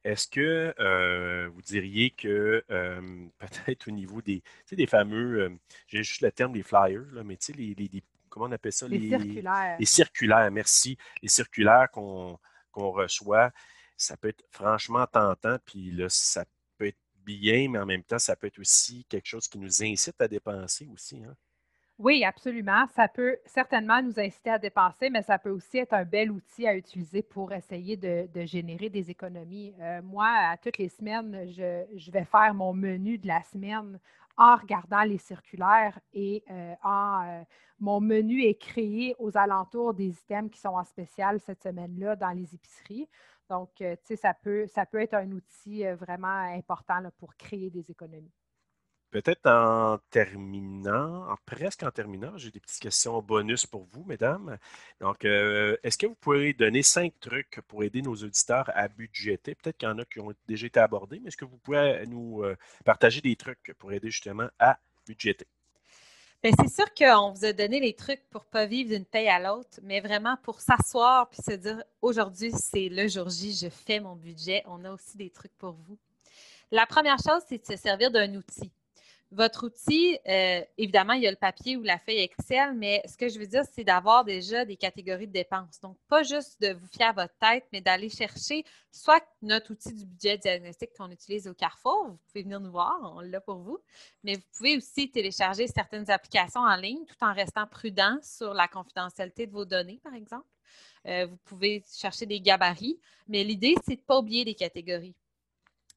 Est-ce 0.04 0.28
que 0.28 0.74
euh, 0.78 1.48
vous 1.52 1.62
diriez 1.62 2.10
que 2.10 2.64
euh, 2.70 3.26
peut-être 3.38 3.88
au 3.88 3.90
niveau 3.90 4.22
des, 4.22 4.40
tu 4.42 4.50
sais, 4.66 4.76
des 4.76 4.86
fameux, 4.86 5.58
j'ai 5.86 6.02
juste 6.02 6.20
le 6.22 6.30
terme 6.32 6.52
des 6.52 6.62
flyers, 6.62 7.04
là, 7.12 7.24
mais 7.24 7.36
tu 7.36 7.46
sais, 7.46 7.52
les, 7.52 7.74
les- 7.74 7.88
les- 7.88 8.04
comment 8.28 8.46
on 8.46 8.52
appelle 8.52 8.72
ça? 8.72 8.86
Les 8.88 9.00
circulaires. 9.00 9.76
les 9.78 9.86
circulaires, 9.86 10.50
merci. 10.50 10.96
Les 11.22 11.28
circulaires 11.28 11.90
qu'on 11.90 12.38
qu'on 12.70 12.90
reçoit, 12.92 13.50
ça 13.96 14.16
peut 14.16 14.28
être 14.28 14.44
franchement 14.50 15.06
tentant, 15.06 15.56
puis 15.64 15.90
là, 15.90 16.08
ça 16.08 16.44
peut 16.76 16.86
être 16.86 16.98
bien, 17.24 17.68
mais 17.70 17.78
en 17.78 17.86
même 17.86 18.04
temps, 18.04 18.18
ça 18.18 18.36
peut 18.36 18.46
être 18.46 18.58
aussi 18.60 19.04
quelque 19.06 19.26
chose 19.26 19.48
qui 19.48 19.58
nous 19.58 19.82
incite 19.82 20.20
à 20.20 20.28
dépenser 20.28 20.86
aussi. 20.92 21.24
hein. 21.24 21.34
Oui, 21.98 22.22
absolument. 22.24 22.86
Ça 22.94 23.08
peut 23.08 23.38
certainement 23.44 24.00
nous 24.00 24.20
inciter 24.20 24.50
à 24.50 24.58
dépenser, 24.58 25.10
mais 25.10 25.22
ça 25.22 25.36
peut 25.36 25.50
aussi 25.50 25.78
être 25.78 25.94
un 25.94 26.04
bel 26.04 26.30
outil 26.30 26.64
à 26.64 26.76
utiliser 26.76 27.22
pour 27.22 27.52
essayer 27.52 27.96
de, 27.96 28.28
générer 28.46 28.88
des 28.88 29.10
économies. 29.10 29.74
Euh, 29.80 30.00
moi, 30.02 30.28
à 30.28 30.56
toutes 30.56 30.78
les 30.78 30.88
semaines, 30.90 31.48
je, 31.50 32.10
vais 32.12 32.24
faire 32.24 32.54
mon 32.54 32.72
menu 32.72 33.18
de 33.18 33.26
la 33.26 33.42
semaine 33.42 33.98
en 34.36 34.54
regardant 34.54 35.02
les 35.02 35.18
circulaires 35.18 35.98
et 36.12 36.44
euh, 36.52 36.74
en, 36.84 37.26
euh, 37.26 37.42
mon 37.80 38.00
menu 38.00 38.44
est 38.44 38.54
créé 38.60 39.16
aux 39.18 39.36
alentours 39.36 39.92
des 39.92 40.10
items 40.10 40.52
qui 40.52 40.60
sont 40.60 40.68
en 40.68 40.84
spécial 40.84 41.40
cette 41.40 41.64
semaine-là 41.64 42.14
dans 42.14 42.30
les 42.30 42.54
épiceries. 42.54 43.08
Donc, 43.50 43.70
tu 43.78 43.86
sais, 44.04 44.14
ça 44.14 44.34
peut, 44.34 44.68
être 44.92 45.14
un 45.14 45.32
outil 45.32 45.82
vraiment 45.94 46.28
important 46.28 47.02
pour 47.18 47.34
créer 47.34 47.70
des 47.70 47.90
économies. 47.90 48.37
Peut-être 49.10 49.46
en 49.46 49.98
terminant, 50.10 51.30
en 51.30 51.36
presque 51.46 51.82
en 51.82 51.90
terminant, 51.90 52.36
j'ai 52.36 52.50
des 52.50 52.60
petites 52.60 52.82
questions 52.82 53.22
bonus 53.22 53.64
pour 53.64 53.84
vous, 53.84 54.04
mesdames. 54.04 54.58
Donc, 55.00 55.24
euh, 55.24 55.78
est-ce 55.82 55.96
que 55.96 56.06
vous 56.06 56.14
pourriez 56.14 56.52
donner 56.52 56.82
cinq 56.82 57.18
trucs 57.18 57.60
pour 57.68 57.82
aider 57.84 58.02
nos 58.02 58.14
auditeurs 58.14 58.70
à 58.74 58.88
budgéter? 58.88 59.54
Peut-être 59.54 59.78
qu'il 59.78 59.88
y 59.88 59.92
en 59.92 59.98
a 59.98 60.04
qui 60.04 60.20
ont 60.20 60.34
déjà 60.46 60.66
été 60.66 60.78
abordés, 60.78 61.20
mais 61.20 61.28
est-ce 61.28 61.38
que 61.38 61.46
vous 61.46 61.56
pouvez 61.56 62.04
nous 62.06 62.42
euh, 62.42 62.54
partager 62.84 63.22
des 63.22 63.34
trucs 63.34 63.72
pour 63.78 63.92
aider 63.92 64.10
justement 64.10 64.48
à 64.58 64.78
budgéter? 65.06 65.46
Bien, 66.42 66.52
c'est 66.60 66.72
sûr 66.72 66.94
qu'on 66.94 67.32
vous 67.32 67.46
a 67.46 67.52
donné 67.54 67.80
les 67.80 67.94
trucs 67.94 68.22
pour 68.30 68.42
ne 68.42 68.50
pas 68.50 68.66
vivre 68.66 68.90
d'une 68.90 69.06
paye 69.06 69.28
à 69.28 69.40
l'autre, 69.40 69.80
mais 69.82 70.00
vraiment 70.00 70.36
pour 70.42 70.60
s'asseoir 70.60 71.30
puis 71.30 71.42
se 71.42 71.52
dire 71.52 71.82
aujourd'hui, 72.02 72.52
c'est 72.52 72.88
le 72.90 73.08
jour 73.08 73.28
J, 73.30 73.54
je 73.54 73.68
fais 73.70 74.00
mon 74.00 74.14
budget. 74.14 74.62
On 74.66 74.84
a 74.84 74.92
aussi 74.92 75.16
des 75.16 75.30
trucs 75.30 75.56
pour 75.56 75.72
vous. 75.72 75.98
La 76.70 76.86
première 76.86 77.16
chose, 77.18 77.42
c'est 77.48 77.58
de 77.58 77.66
se 77.66 77.76
servir 77.76 78.10
d'un 78.10 78.34
outil. 78.34 78.70
Votre 79.30 79.66
outil, 79.66 80.18
euh, 80.26 80.62
évidemment, 80.78 81.12
il 81.12 81.22
y 81.22 81.26
a 81.26 81.30
le 81.30 81.36
papier 81.36 81.76
ou 81.76 81.82
la 81.82 81.98
feuille 81.98 82.20
Excel, 82.20 82.72
mais 82.74 83.02
ce 83.06 83.14
que 83.14 83.28
je 83.28 83.38
veux 83.38 83.46
dire, 83.46 83.62
c'est 83.74 83.84
d'avoir 83.84 84.24
déjà 84.24 84.64
des 84.64 84.76
catégories 84.76 85.26
de 85.26 85.32
dépenses. 85.32 85.80
Donc, 85.82 85.98
pas 86.08 86.22
juste 86.22 86.58
de 86.62 86.72
vous 86.72 86.86
fier 86.86 87.08
à 87.08 87.12
votre 87.12 87.36
tête, 87.38 87.66
mais 87.70 87.82
d'aller 87.82 88.08
chercher 88.08 88.64
soit 88.90 89.22
notre 89.42 89.72
outil 89.72 89.92
du 89.92 90.06
budget 90.06 90.38
diagnostic 90.38 90.94
qu'on 90.96 91.10
utilise 91.10 91.46
au 91.46 91.52
Carrefour, 91.52 92.06
vous 92.08 92.18
pouvez 92.26 92.42
venir 92.42 92.58
nous 92.58 92.70
voir, 92.70 92.98
on 93.16 93.20
l'a 93.20 93.42
pour 93.42 93.58
vous, 93.58 93.78
mais 94.24 94.34
vous 94.34 94.46
pouvez 94.56 94.78
aussi 94.78 95.10
télécharger 95.10 95.66
certaines 95.66 96.10
applications 96.10 96.62
en 96.62 96.76
ligne 96.76 97.04
tout 97.04 97.22
en 97.22 97.34
restant 97.34 97.66
prudent 97.66 98.18
sur 98.22 98.54
la 98.54 98.66
confidentialité 98.66 99.46
de 99.46 99.52
vos 99.52 99.66
données, 99.66 100.00
par 100.02 100.14
exemple. 100.14 100.48
Euh, 101.06 101.26
vous 101.26 101.36
pouvez 101.44 101.84
chercher 101.94 102.24
des 102.24 102.40
gabarits, 102.40 102.98
mais 103.28 103.44
l'idée, 103.44 103.74
c'est 103.84 103.96
de 103.96 104.00
ne 104.00 104.06
pas 104.06 104.18
oublier 104.18 104.46
des 104.46 104.54
catégories 104.54 105.14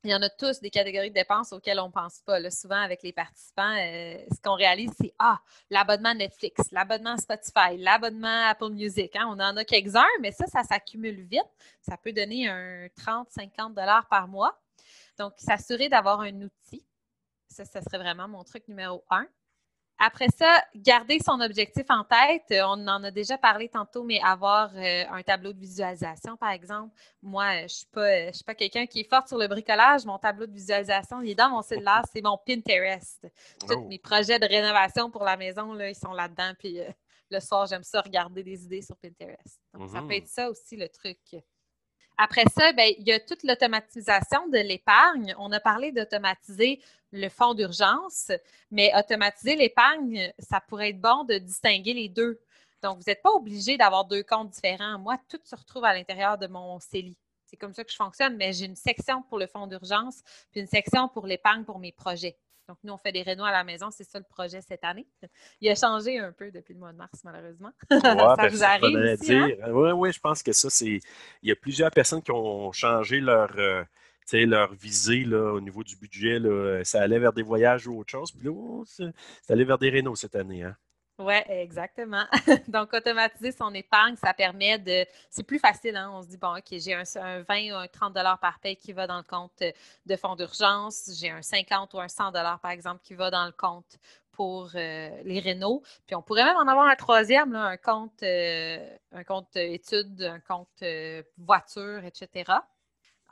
il 0.03 0.09
y 0.09 0.15
en 0.15 0.21
a 0.21 0.29
tous 0.29 0.59
des 0.61 0.71
catégories 0.71 1.09
de 1.09 1.15
dépenses 1.15 1.53
auxquelles 1.53 1.79
on 1.79 1.87
ne 1.87 1.91
pense 1.91 2.21
pas. 2.21 2.49
Souvent, 2.49 2.81
avec 2.81 3.03
les 3.03 3.13
participants, 3.13 3.75
euh, 3.77 4.17
ce 4.33 4.41
qu'on 4.41 4.55
réalise, 4.55 4.91
c'est 4.99 5.13
Ah, 5.19 5.39
l'abonnement 5.69 6.13
Netflix, 6.15 6.71
l'abonnement 6.71 7.17
Spotify, 7.17 7.77
l'abonnement 7.77 8.47
Apple 8.49 8.71
Music. 8.71 9.15
Hein? 9.15 9.27
On 9.27 9.39
en 9.39 9.55
a 9.57 9.63
quelques-uns, 9.63 10.03
mais 10.21 10.31
ça, 10.31 10.47
ça 10.47 10.63
s'accumule 10.63 11.21
vite. 11.21 11.45
Ça 11.81 11.97
peut 11.97 12.13
donner 12.13 12.47
un 12.47 12.87
30, 12.95 13.29
50 13.29 13.75
dollars 13.75 14.07
par 14.07 14.27
mois. 14.27 14.59
Donc, 15.19 15.33
s'assurer 15.37 15.87
d'avoir 15.87 16.21
un 16.21 16.41
outil. 16.41 16.83
Ça, 17.47 17.65
ça 17.65 17.81
serait 17.81 17.99
vraiment 17.99 18.27
mon 18.27 18.43
truc 18.43 18.67
numéro 18.67 19.03
un. 19.09 19.27
Après 20.03 20.29
ça, 20.35 20.63
garder 20.75 21.19
son 21.23 21.39
objectif 21.41 21.85
en 21.89 22.03
tête. 22.03 22.45
On 22.65 22.87
en 22.87 23.03
a 23.03 23.11
déjà 23.11 23.37
parlé 23.37 23.69
tantôt, 23.69 24.03
mais 24.03 24.19
avoir 24.21 24.71
euh, 24.75 25.03
un 25.11 25.21
tableau 25.21 25.53
de 25.53 25.59
visualisation, 25.59 26.35
par 26.37 26.49
exemple. 26.49 26.91
Moi, 27.21 27.57
je 27.59 27.63
ne 27.63 27.67
suis 27.67 27.85
pas, 27.85 28.33
suis 28.33 28.43
pas 28.43 28.55
quelqu'un 28.55 28.87
qui 28.87 29.01
est 29.01 29.09
fort 29.09 29.27
sur 29.27 29.37
le 29.37 29.47
bricolage. 29.47 30.03
Mon 30.05 30.17
tableau 30.17 30.47
de 30.47 30.53
visualisation, 30.53 31.21
il 31.21 31.29
est 31.29 31.35
dans 31.35 31.51
mon 31.51 31.61
cellulaire, 31.61 32.01
c'est 32.11 32.21
mon 32.23 32.35
Pinterest. 32.43 33.27
Tous 33.59 33.75
Oh. 33.75 33.87
mes 33.87 33.99
projets 33.99 34.39
de 34.39 34.47
rénovation 34.47 35.11
pour 35.11 35.23
la 35.23 35.37
maison, 35.37 35.73
là, 35.73 35.89
ils 35.89 35.95
sont 35.95 36.13
là-dedans. 36.13 36.53
Puis 36.57 36.79
euh, 36.79 36.89
le 37.29 37.39
soir, 37.39 37.67
j'aime 37.67 37.83
ça 37.83 38.01
regarder 38.01 38.41
des 38.43 38.63
idées 38.65 38.81
sur 38.81 38.97
Pinterest. 38.97 39.59
Donc, 39.75 39.87
ça 39.91 40.01
peut 40.01 40.15
être 40.15 40.27
ça 40.27 40.49
aussi 40.49 40.77
le 40.77 40.89
truc. 40.89 41.19
Après 42.23 42.43
ça, 42.55 42.71
ben, 42.73 42.93
il 42.99 43.07
y 43.07 43.11
a 43.11 43.19
toute 43.19 43.41
l'automatisation 43.41 44.47
de 44.49 44.59
l'épargne. 44.59 45.33
On 45.39 45.51
a 45.51 45.59
parlé 45.59 45.91
d'automatiser 45.91 46.79
le 47.11 47.29
fonds 47.29 47.55
d'urgence, 47.55 48.31
mais 48.69 48.91
automatiser 48.95 49.55
l'épargne, 49.55 50.31
ça 50.37 50.61
pourrait 50.61 50.89
être 50.89 51.01
bon 51.01 51.23
de 51.23 51.39
distinguer 51.39 51.95
les 51.95 52.09
deux. 52.09 52.39
Donc, 52.83 52.99
vous 52.99 53.05
n'êtes 53.07 53.23
pas 53.23 53.31
obligé 53.31 53.75
d'avoir 53.75 54.05
deux 54.05 54.21
comptes 54.21 54.51
différents. 54.51 54.99
Moi, 54.99 55.17
tout 55.29 55.39
se 55.43 55.55
retrouve 55.55 55.83
à 55.83 55.95
l'intérieur 55.95 56.37
de 56.37 56.45
mon 56.45 56.79
CELI. 56.79 57.17
C'est 57.47 57.57
comme 57.57 57.73
ça 57.73 57.83
que 57.83 57.91
je 57.91 57.95
fonctionne, 57.95 58.37
mais 58.37 58.53
j'ai 58.53 58.65
une 58.65 58.75
section 58.75 59.23
pour 59.23 59.39
le 59.39 59.47
fonds 59.47 59.65
d'urgence, 59.65 60.21
puis 60.51 60.61
une 60.61 60.67
section 60.67 61.07
pour 61.07 61.25
l'épargne 61.25 61.63
pour 61.63 61.79
mes 61.79 61.91
projets. 61.91 62.37
Donc, 62.71 62.77
nous, 62.85 62.93
on 62.93 62.97
fait 62.97 63.11
des 63.11 63.21
rénaux 63.21 63.43
à 63.43 63.51
la 63.51 63.65
maison, 63.65 63.91
c'est 63.91 64.05
ça 64.05 64.17
le 64.17 64.23
projet 64.23 64.61
cette 64.61 64.85
année. 64.85 65.05
Il 65.59 65.69
a 65.69 65.75
changé 65.75 66.17
un 66.19 66.31
peu 66.31 66.51
depuis 66.51 66.73
le 66.73 66.79
mois 66.79 66.93
de 66.93 66.97
mars, 66.97 67.19
malheureusement. 67.25 67.71
Ouais, 67.91 67.99
ça 67.99 68.35
ben, 68.37 68.47
vous 68.47 68.63
arrive 68.63 68.97
hein? 68.97 69.71
Oui, 69.73 69.91
oui, 69.91 70.13
je 70.13 70.19
pense 70.21 70.41
que 70.41 70.53
ça, 70.53 70.69
c'est. 70.69 71.01
Il 71.41 71.49
y 71.49 71.51
a 71.51 71.55
plusieurs 71.57 71.91
personnes 71.91 72.21
qui 72.21 72.31
ont 72.31 72.71
changé 72.71 73.19
leur, 73.19 73.51
euh, 73.57 73.83
leur 74.31 74.73
visée 74.73 75.25
là, 75.25 75.51
au 75.51 75.59
niveau 75.59 75.83
du 75.83 75.97
budget. 75.97 76.39
Là. 76.39 76.81
Ça 76.85 77.01
allait 77.01 77.19
vers 77.19 77.33
des 77.33 77.43
voyages 77.43 77.87
ou 77.87 77.99
autre 77.99 78.11
chose. 78.11 78.31
Puis 78.31 78.45
là, 78.45 78.51
oh, 78.51 78.85
c'est 78.87 79.11
c'est 79.41 79.51
allé 79.51 79.65
vers 79.65 79.77
des 79.77 79.89
rénaux 79.89 80.15
cette 80.15 80.37
année. 80.37 80.63
Hein? 80.63 80.77
Oui, 81.21 81.35
exactement. 81.49 82.25
Donc, 82.67 82.93
automatiser 82.93 83.51
son 83.51 83.73
épargne, 83.73 84.15
ça 84.15 84.33
permet 84.33 84.79
de. 84.79 85.05
C'est 85.29 85.43
plus 85.43 85.59
facile, 85.59 85.95
hein? 85.95 86.09
On 86.13 86.23
se 86.23 86.27
dit, 86.29 86.37
bon, 86.37 86.55
OK, 86.57 86.65
j'ai 86.71 86.93
un, 86.95 87.03
un 87.15 87.41
20 87.41 87.71
ou 87.71 87.75
un 87.75 87.87
30 87.87 88.13
par 88.39 88.59
paye 88.59 88.75
qui 88.75 88.91
va 88.93 89.07
dans 89.07 89.17
le 89.17 89.23
compte 89.23 89.61
de 90.05 90.15
fonds 90.15 90.35
d'urgence. 90.35 91.11
J'ai 91.19 91.29
un 91.29 91.41
50 91.41 91.93
ou 91.93 91.99
un 91.99 92.07
100 92.07 92.31
par 92.31 92.71
exemple, 92.71 93.01
qui 93.03 93.13
va 93.13 93.29
dans 93.29 93.45
le 93.45 93.51
compte 93.51 93.97
pour 94.31 94.71
euh, 94.75 95.09
les 95.23 95.39
rénaux. 95.39 95.83
Puis 96.07 96.15
on 96.15 96.21
pourrait 96.21 96.45
même 96.45 96.57
en 96.57 96.67
avoir 96.67 96.87
un 96.87 96.95
troisième, 96.95 97.55
un 97.55 97.77
compte, 97.77 98.23
euh, 98.23 98.97
un 99.11 99.23
compte 99.23 99.55
études, 99.55 100.23
un 100.23 100.39
compte 100.39 100.69
euh, 100.81 101.21
voiture, 101.37 102.03
etc. 102.05 102.51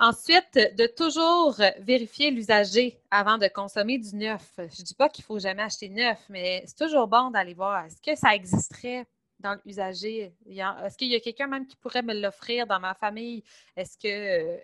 Ensuite, 0.01 0.53
de 0.53 0.87
toujours 0.87 1.55
vérifier 1.79 2.31
l'usager 2.31 3.01
avant 3.11 3.37
de 3.37 3.47
consommer 3.49 3.97
du 3.97 4.15
neuf. 4.15 4.49
Je 4.57 4.63
ne 4.63 4.85
dis 4.85 4.95
pas 4.95 5.09
qu'il 5.09 5.25
faut 5.25 5.39
jamais 5.39 5.61
acheter 5.61 5.89
neuf, 5.89 6.17
mais 6.29 6.63
c'est 6.65 6.77
toujours 6.77 7.07
bon 7.07 7.31
d'aller 7.31 7.53
voir 7.53 7.85
est-ce 7.85 8.01
que 8.01 8.15
ça 8.15 8.33
existerait 8.33 9.05
dans 9.39 9.57
l'usager? 9.65 10.33
Est-ce 10.47 10.97
qu'il 10.97 11.09
y 11.09 11.15
a 11.15 11.19
quelqu'un 11.19 11.47
même 11.47 11.67
qui 11.67 11.75
pourrait 11.75 12.01
me 12.01 12.13
l'offrir 12.13 12.65
dans 12.65 12.79
ma 12.79 12.93
famille? 12.93 13.43
Est-ce 13.75 13.97
que, 13.97 14.07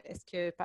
est-ce 0.06 0.26
que 0.26 0.56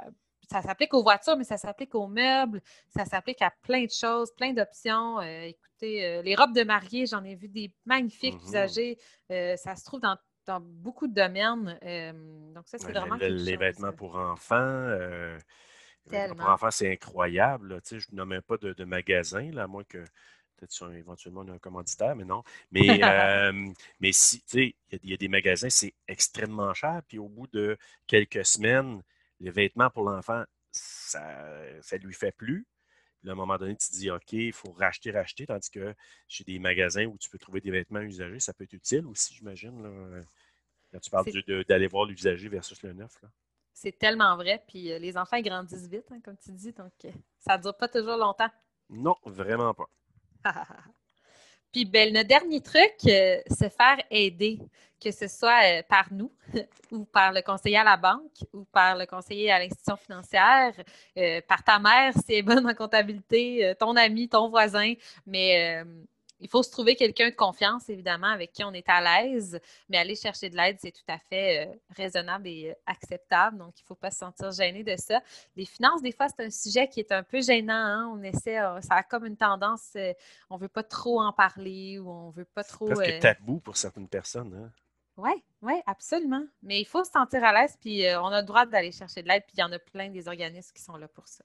ça 0.50 0.62
s'applique 0.62 0.94
aux 0.94 1.02
voitures, 1.02 1.36
mais 1.36 1.44
ça 1.44 1.56
s'applique 1.56 1.94
aux 1.94 2.08
meubles, 2.08 2.60
ça 2.88 3.04
s'applique 3.04 3.40
à 3.40 3.52
plein 3.62 3.84
de 3.84 3.90
choses, 3.90 4.32
plein 4.36 4.52
d'options. 4.52 5.20
Euh, 5.20 5.42
écoutez, 5.42 6.04
euh, 6.04 6.22
les 6.22 6.34
robes 6.34 6.54
de 6.54 6.64
mariée, 6.64 7.06
j'en 7.06 7.22
ai 7.22 7.36
vu 7.36 7.48
des 7.48 7.72
magnifiques 7.86 8.34
mm-hmm. 8.34 8.48
usagers. 8.48 8.98
Euh, 9.30 9.56
ça 9.56 9.76
se 9.76 9.84
trouve 9.84 10.00
dans 10.00 10.16
dans 10.50 10.60
beaucoup 10.60 11.06
de 11.06 11.14
domaines. 11.14 11.78
donc, 12.54 12.66
ça, 12.66 12.78
c'est 12.78 12.92
vraiment. 12.92 13.16
les 13.20 13.56
vêtements 13.56 13.92
pour 13.92 14.16
enfants. 14.16 14.96
pour 16.08 16.48
enfants, 16.48 16.70
c'est 16.70 16.92
incroyable. 16.92 17.80
Tu 17.82 17.88
sais, 17.88 18.00
je 18.00 18.08
ne 18.12 18.16
nomme 18.16 18.40
pas 18.42 18.56
de, 18.56 18.84
magasin, 18.84 19.50
là, 19.52 19.64
à 19.64 19.66
moins 19.66 19.84
que 19.84 20.04
peut-être 20.56 20.92
éventuellement 20.94 21.42
un 21.42 21.58
commanditaire, 21.58 22.16
mais 22.16 22.24
non. 22.24 22.42
Mais, 22.70 22.82
mais 24.00 24.12
si, 24.12 24.42
tu 24.42 24.46
sais, 24.48 24.74
il 24.90 25.10
y, 25.10 25.14
a 25.14 25.16
des 25.16 25.28
magasins, 25.28 25.70
c'est 25.70 25.94
extrêmement 26.08 26.74
cher. 26.74 27.00
Puis 27.08 27.18
au 27.18 27.28
bout 27.28 27.46
de 27.46 27.78
quelques 28.06 28.44
semaines, 28.44 29.02
les 29.40 29.50
vêtements 29.50 29.90
pour 29.90 30.04
l'enfant, 30.04 30.44
ça 30.72 31.22
ne 31.92 31.98
lui 31.98 32.14
fait 32.14 32.32
plus. 32.32 32.66
à 33.26 33.30
un 33.30 33.34
moment 33.34 33.56
donné, 33.56 33.76
tu 33.76 33.88
te 33.88 33.94
dis, 33.94 34.10
OK, 34.10 34.32
il 34.32 34.52
faut 34.52 34.72
racheter, 34.72 35.12
racheter, 35.12 35.46
tandis 35.46 35.70
que 35.70 35.94
chez 36.28 36.44
des 36.44 36.58
magasins 36.58 37.06
où 37.06 37.16
tu 37.18 37.30
peux 37.30 37.38
trouver 37.38 37.60
des 37.60 37.70
vêtements 37.70 38.00
usagés, 38.00 38.40
ça 38.40 38.52
peut 38.52 38.64
être 38.64 38.74
utile 38.74 39.06
aussi, 39.06 39.34
j'imagine. 39.34 40.24
Quand 40.92 40.98
tu 40.98 41.10
parles 41.10 41.26
d'aller 41.68 41.86
voir 41.86 42.04
l'usager 42.04 42.48
versus 42.48 42.82
le 42.82 42.92
neuf. 42.92 43.12
C'est 43.72 43.98
tellement 43.98 44.36
vrai. 44.36 44.62
Puis 44.66 44.92
euh, 44.92 44.98
les 44.98 45.16
enfants 45.16 45.40
grandissent 45.40 45.88
vite, 45.88 46.06
hein, 46.10 46.20
comme 46.22 46.36
tu 46.36 46.52
dis, 46.52 46.72
donc 46.72 46.92
euh, 47.04 47.10
ça 47.38 47.56
ne 47.56 47.62
dure 47.62 47.76
pas 47.76 47.88
toujours 47.88 48.16
longtemps. 48.16 48.50
Non, 48.88 49.14
vraiment 49.24 49.72
pas. 49.72 49.88
Puis 51.72 51.84
ben, 51.84 52.12
le 52.12 52.24
dernier 52.24 52.60
truc, 52.60 52.94
euh, 53.06 53.40
se 53.48 53.68
faire 53.68 53.98
aider, 54.10 54.58
que 55.00 55.12
ce 55.12 55.28
soit 55.28 55.82
par 55.84 56.12
nous 56.12 56.32
ou 56.90 57.04
par 57.04 57.32
le 57.32 57.40
conseiller 57.42 57.78
à 57.78 57.84
la 57.84 57.96
banque 57.96 58.44
ou 58.52 58.64
par 58.64 58.96
le 58.96 59.06
conseiller 59.06 59.50
à 59.50 59.60
l'institution 59.60 59.96
financière, 59.96 60.74
par 61.48 61.62
ta 61.62 61.78
mère 61.78 62.12
si 62.12 62.32
elle 62.32 62.38
est 62.38 62.42
bonne 62.42 62.68
en 62.68 62.74
comptabilité, 62.74 63.72
ton 63.78 63.96
ami, 63.96 64.28
ton 64.28 64.50
voisin, 64.50 64.92
mais 65.24 65.82
il 66.40 66.48
faut 66.48 66.62
se 66.62 66.70
trouver 66.70 66.96
quelqu'un 66.96 67.28
de 67.28 67.34
confiance, 67.34 67.88
évidemment, 67.88 68.28
avec 68.28 68.52
qui 68.52 68.64
on 68.64 68.72
est 68.72 68.88
à 68.88 69.00
l'aise, 69.00 69.60
mais 69.88 69.98
aller 69.98 70.16
chercher 70.16 70.48
de 70.48 70.56
l'aide, 70.56 70.78
c'est 70.80 70.90
tout 70.90 71.04
à 71.08 71.18
fait 71.18 71.66
euh, 71.66 71.74
raisonnable 71.96 72.48
et 72.48 72.70
euh, 72.70 72.74
acceptable. 72.86 73.58
Donc, 73.58 73.78
il 73.78 73.82
ne 73.82 73.86
faut 73.86 73.94
pas 73.94 74.10
se 74.10 74.18
sentir 74.18 74.50
gêné 74.50 74.82
de 74.82 74.96
ça. 74.96 75.20
Les 75.56 75.66
finances, 75.66 76.02
des 76.02 76.12
fois, 76.12 76.28
c'est 76.28 76.44
un 76.44 76.50
sujet 76.50 76.88
qui 76.88 77.00
est 77.00 77.12
un 77.12 77.22
peu 77.22 77.40
gênant. 77.40 77.74
Hein. 77.74 78.10
On 78.14 78.22
essaie, 78.22 78.58
euh, 78.58 78.80
ça 78.80 78.94
a 78.94 79.02
comme 79.02 79.26
une 79.26 79.36
tendance, 79.36 79.96
on 80.48 80.56
ne 80.56 80.60
veut 80.60 80.68
pas 80.68 80.82
trop 80.82 81.20
en 81.20 81.32
parler 81.32 81.98
ou 81.98 82.10
on 82.10 82.28
ne 82.28 82.32
veut 82.32 82.46
pas 82.46 82.64
trop. 82.64 82.88
Que 82.88 83.20
tabou 83.20 83.60
pour 83.60 83.76
certaines 83.76 84.08
personnes. 84.08 84.54
Hein? 84.54 84.72
Oui, 85.16 85.44
oui, 85.60 85.74
absolument. 85.86 86.44
Mais 86.62 86.80
il 86.80 86.86
faut 86.86 87.04
se 87.04 87.10
sentir 87.10 87.44
à 87.44 87.52
l'aise, 87.52 87.76
puis 87.78 88.04
on 88.16 88.28
a 88.28 88.40
le 88.40 88.46
droit 88.46 88.64
d'aller 88.64 88.92
chercher 88.92 89.22
de 89.22 89.28
l'aide, 89.28 89.42
puis 89.46 89.56
il 89.58 89.60
y 89.60 89.64
en 89.64 89.72
a 89.72 89.78
plein 89.78 90.08
des 90.08 90.28
organismes 90.28 90.72
qui 90.74 90.82
sont 90.82 90.96
là 90.96 91.08
pour 91.08 91.28
ça. 91.28 91.44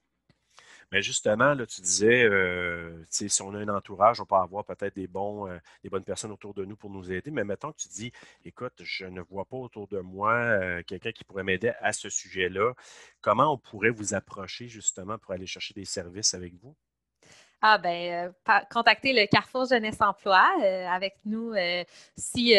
Mais 0.92 1.02
justement, 1.02 1.54
là, 1.54 1.66
tu 1.66 1.80
disais, 1.80 2.24
euh, 2.24 3.02
si 3.10 3.42
on 3.42 3.54
a 3.54 3.58
un 3.58 3.68
entourage, 3.68 4.20
on 4.20 4.24
peut 4.24 4.36
avoir 4.36 4.64
peut-être 4.64 4.94
des, 4.94 5.08
euh, 5.14 5.58
des 5.82 5.90
bonnes 5.90 6.04
personnes 6.04 6.30
autour 6.30 6.54
de 6.54 6.64
nous 6.64 6.76
pour 6.76 6.90
nous 6.90 7.10
aider. 7.10 7.30
Mais 7.30 7.44
mettons 7.44 7.72
que 7.72 7.78
tu 7.78 7.88
dis, 7.88 8.12
écoute, 8.44 8.74
je 8.82 9.04
ne 9.06 9.20
vois 9.20 9.44
pas 9.44 9.56
autour 9.56 9.88
de 9.88 9.98
moi 9.98 10.34
euh, 10.34 10.82
quelqu'un 10.86 11.10
qui 11.10 11.24
pourrait 11.24 11.42
m'aider 11.42 11.72
à 11.80 11.92
ce 11.92 12.08
sujet-là. 12.08 12.72
Comment 13.20 13.52
on 13.52 13.58
pourrait 13.58 13.90
vous 13.90 14.14
approcher 14.14 14.68
justement 14.68 15.18
pour 15.18 15.32
aller 15.32 15.46
chercher 15.46 15.74
des 15.74 15.84
services 15.84 16.34
avec 16.34 16.54
vous? 16.54 16.76
Ah 17.62 17.78
ben, 17.78 18.32
contacter 18.70 19.12
le 19.12 19.26
Carrefour 19.26 19.66
Jeunesse 19.66 20.00
Emploi 20.00 20.44
avec 20.88 21.14
nous 21.24 21.54
si 22.16 22.54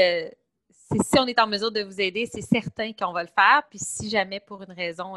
si 1.06 1.20
on 1.20 1.28
est 1.28 1.40
en 1.40 1.48
mesure 1.48 1.72
de 1.72 1.84
vous 1.84 2.02
aider, 2.02 2.26
c'est 2.26 2.42
certain 2.42 2.92
qu'on 2.94 3.12
va 3.12 3.22
le 3.22 3.30
faire. 3.30 3.62
Puis 3.70 3.80
si 3.80 4.10
jamais 4.10 4.40
pour 4.40 4.64
une 4.64 4.72
raison 4.72 5.16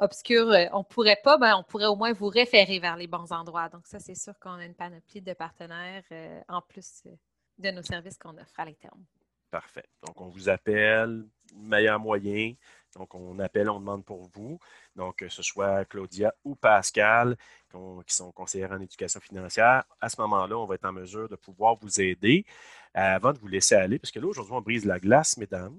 euh, 0.00 0.66
on 0.72 0.84
pourrait 0.84 1.20
pas, 1.22 1.38
ben, 1.38 1.56
on 1.56 1.62
pourrait 1.62 1.86
au 1.86 1.96
moins 1.96 2.12
vous 2.12 2.28
référer 2.28 2.78
vers 2.78 2.96
les 2.96 3.06
bons 3.06 3.32
endroits. 3.32 3.68
Donc, 3.68 3.86
ça, 3.86 3.98
c'est 3.98 4.14
sûr 4.14 4.38
qu'on 4.38 4.52
a 4.52 4.64
une 4.64 4.74
panoplie 4.74 5.20
de 5.20 5.32
partenaires 5.32 6.04
euh, 6.12 6.40
en 6.48 6.60
plus 6.62 7.02
euh, 7.06 7.10
de 7.58 7.70
nos 7.70 7.82
services 7.82 8.18
qu'on 8.18 8.36
offre 8.36 8.58
à 8.58 8.64
l'interne. 8.64 9.04
Parfait. 9.50 9.86
Donc, 10.06 10.20
on 10.20 10.28
vous 10.28 10.48
appelle, 10.48 11.24
meilleur 11.56 11.98
moyen. 11.98 12.54
Donc, 12.96 13.14
on 13.14 13.38
appelle, 13.38 13.70
on 13.70 13.80
demande 13.80 14.04
pour 14.04 14.28
vous. 14.34 14.58
Donc, 14.94 15.16
que 15.16 15.28
ce 15.28 15.42
soit 15.42 15.84
Claudia 15.86 16.34
ou 16.44 16.54
Pascal, 16.54 17.36
qui 18.06 18.14
sont 18.14 18.32
conseillères 18.32 18.72
en 18.72 18.80
éducation 18.80 19.20
financière, 19.20 19.84
à 20.00 20.08
ce 20.08 20.20
moment-là, 20.20 20.56
on 20.58 20.66
va 20.66 20.74
être 20.74 20.84
en 20.84 20.92
mesure 20.92 21.28
de 21.28 21.36
pouvoir 21.36 21.76
vous 21.76 22.00
aider 22.00 22.44
avant 22.94 23.32
de 23.32 23.38
vous 23.38 23.48
laisser 23.48 23.74
aller, 23.74 23.98
parce 23.98 24.10
que 24.10 24.18
là, 24.20 24.26
aujourd'hui, 24.26 24.54
on 24.54 24.60
brise 24.60 24.84
la 24.84 24.98
glace, 24.98 25.36
mesdames. 25.36 25.78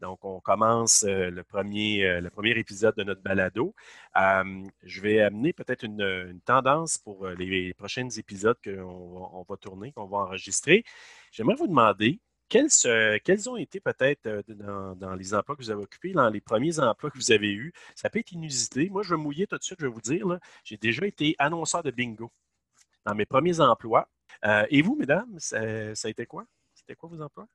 Donc, 0.00 0.24
on 0.24 0.40
commence 0.40 1.04
euh, 1.04 1.30
le, 1.30 1.42
premier, 1.42 2.04
euh, 2.04 2.20
le 2.20 2.30
premier 2.30 2.50
épisode 2.58 2.94
de 2.96 3.04
notre 3.04 3.22
balado. 3.22 3.74
je 4.14 5.00
vais 5.00 5.20
amener 5.20 5.52
peut-être 5.52 5.84
une, 5.84 6.40
tendance 6.44 6.98
pour 6.98 7.26
euh, 7.26 7.34
les 7.34 7.72
prochains 7.74 8.08
épisodes 8.10 8.58
qu'on 8.62 9.44
va 9.48 9.56
tourner, 9.56 9.92
qu'on 9.92 10.06
va 10.06 10.18
enregistrer. 10.18 10.84
J'aimerais 11.32 11.54
vous 11.56 11.66
demander 11.66 12.20
quels, 12.48 12.68
quels, 13.24 13.48
ont 13.48 13.56
été 13.56 13.80
peut-être 13.80 14.44
dans, 14.48 15.14
les 15.14 15.34
emplois 15.34 15.56
que 15.56 15.62
vous 15.62 15.70
avez 15.70 15.82
occupés, 15.82 16.12
dans 16.12 16.28
les 16.28 16.40
premiers 16.40 16.78
emplois 16.78 17.10
que 17.10 17.16
vous 17.18 17.32
avez 17.32 17.52
eus. 17.52 17.72
Ça 17.94 18.10
peut 18.10 18.18
être 18.20 18.32
inusité. 18.32 18.88
Moi, 18.90 19.02
je 19.02 19.14
vais 19.14 19.20
mouiller 19.20 19.46
tout 19.46 19.58
de 19.58 19.62
suite, 19.62 19.78
je 19.80 19.86
vais 19.86 19.92
vous 19.92 20.00
dire, 20.00 20.26
j'ai 20.64 20.76
déjà 20.76 21.06
été 21.06 21.34
annonceur 21.38 21.82
de 21.82 21.90
bingo 21.90 22.30
dans 23.04 23.14
mes 23.14 23.26
premiers 23.26 23.60
emplois. 23.60 24.08
et 24.70 24.82
vous, 24.82 24.96
mesdames, 24.96 25.38
ça 25.40 25.58
a 25.60 26.08
été 26.08 26.26
quoi? 26.26 26.46
C'était 26.74 26.94
quoi 26.94 27.08
vos 27.08 27.20
emplois? 27.20 27.48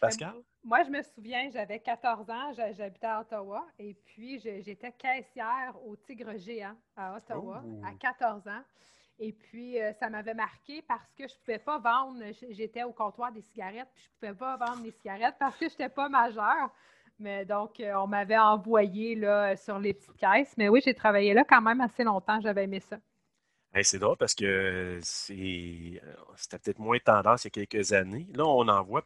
Pascal? 0.00 0.34
Moi, 0.64 0.82
je 0.84 0.90
me 0.90 1.02
souviens, 1.02 1.48
j'avais 1.50 1.78
14 1.78 2.28
ans, 2.30 2.52
j'habitais 2.52 3.06
à 3.06 3.20
Ottawa 3.20 3.66
et 3.78 3.94
puis 3.94 4.38
j'étais 4.38 4.92
caissière 4.92 5.74
au 5.86 5.96
Tigre 5.96 6.36
Géant 6.36 6.76
à 6.96 7.16
Ottawa 7.16 7.62
à 7.84 7.92
14 7.94 8.46
ans. 8.48 8.62
Et 9.20 9.32
puis, 9.32 9.80
euh, 9.80 9.92
ça 9.94 10.08
m'avait 10.08 10.34
marqué 10.34 10.82
parce 10.82 11.12
que 11.16 11.26
je 11.26 11.34
ne 11.34 11.38
pouvais 11.40 11.58
pas 11.58 11.78
vendre, 11.78 12.22
j'étais 12.50 12.84
au 12.84 12.92
comptoir 12.92 13.32
des 13.32 13.40
cigarettes, 13.42 13.88
puis 13.92 14.04
je 14.04 14.26
ne 14.26 14.32
pouvais 14.32 14.38
pas 14.38 14.56
vendre 14.56 14.82
des 14.82 14.92
cigarettes 14.92 15.34
parce 15.40 15.56
que 15.56 15.66
je 15.66 15.72
n'étais 15.72 15.88
pas 15.88 16.08
majeure. 16.08 16.70
Mais 17.18 17.44
donc, 17.44 17.80
euh, 17.80 17.94
on 17.94 18.06
m'avait 18.06 18.38
envoyé 18.38 19.16
là, 19.16 19.56
sur 19.56 19.80
les 19.80 19.92
petites 19.92 20.16
caisses. 20.16 20.54
Mais 20.56 20.68
oui, 20.68 20.80
j'ai 20.84 20.94
travaillé 20.94 21.34
là 21.34 21.42
quand 21.42 21.60
même 21.60 21.80
assez 21.80 22.04
longtemps, 22.04 22.40
j'avais 22.40 22.64
aimé 22.64 22.78
ça 22.78 22.98
c'est 23.82 23.98
drôle 23.98 24.16
parce 24.16 24.34
que 24.34 24.98
c'était 25.02 26.58
peut-être 26.58 26.78
moins 26.78 26.98
tendance 26.98 27.44
il 27.44 27.48
y 27.48 27.62
a 27.62 27.66
quelques 27.66 27.92
années. 27.92 28.26
Là, 28.34 28.44
on 28.46 28.66
en 28.68 28.82
voit 28.82 29.02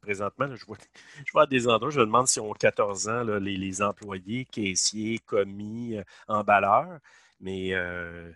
présentement, 0.00 0.54
je, 0.54 0.64
vois, 0.64 0.76
je 1.26 1.32
vois 1.32 1.46
des 1.46 1.68
endroits, 1.68 1.90
je 1.90 2.00
me 2.00 2.06
demande 2.06 2.26
si 2.26 2.40
on 2.40 2.52
14 2.52 3.08
ans, 3.08 3.22
les, 3.22 3.82
employés, 3.82 4.44
caissiers, 4.46 5.18
commis, 5.18 5.96
euh, 5.96 6.02
emballeurs. 6.26 6.98
Mais 7.40 7.72
euh, 7.72 8.32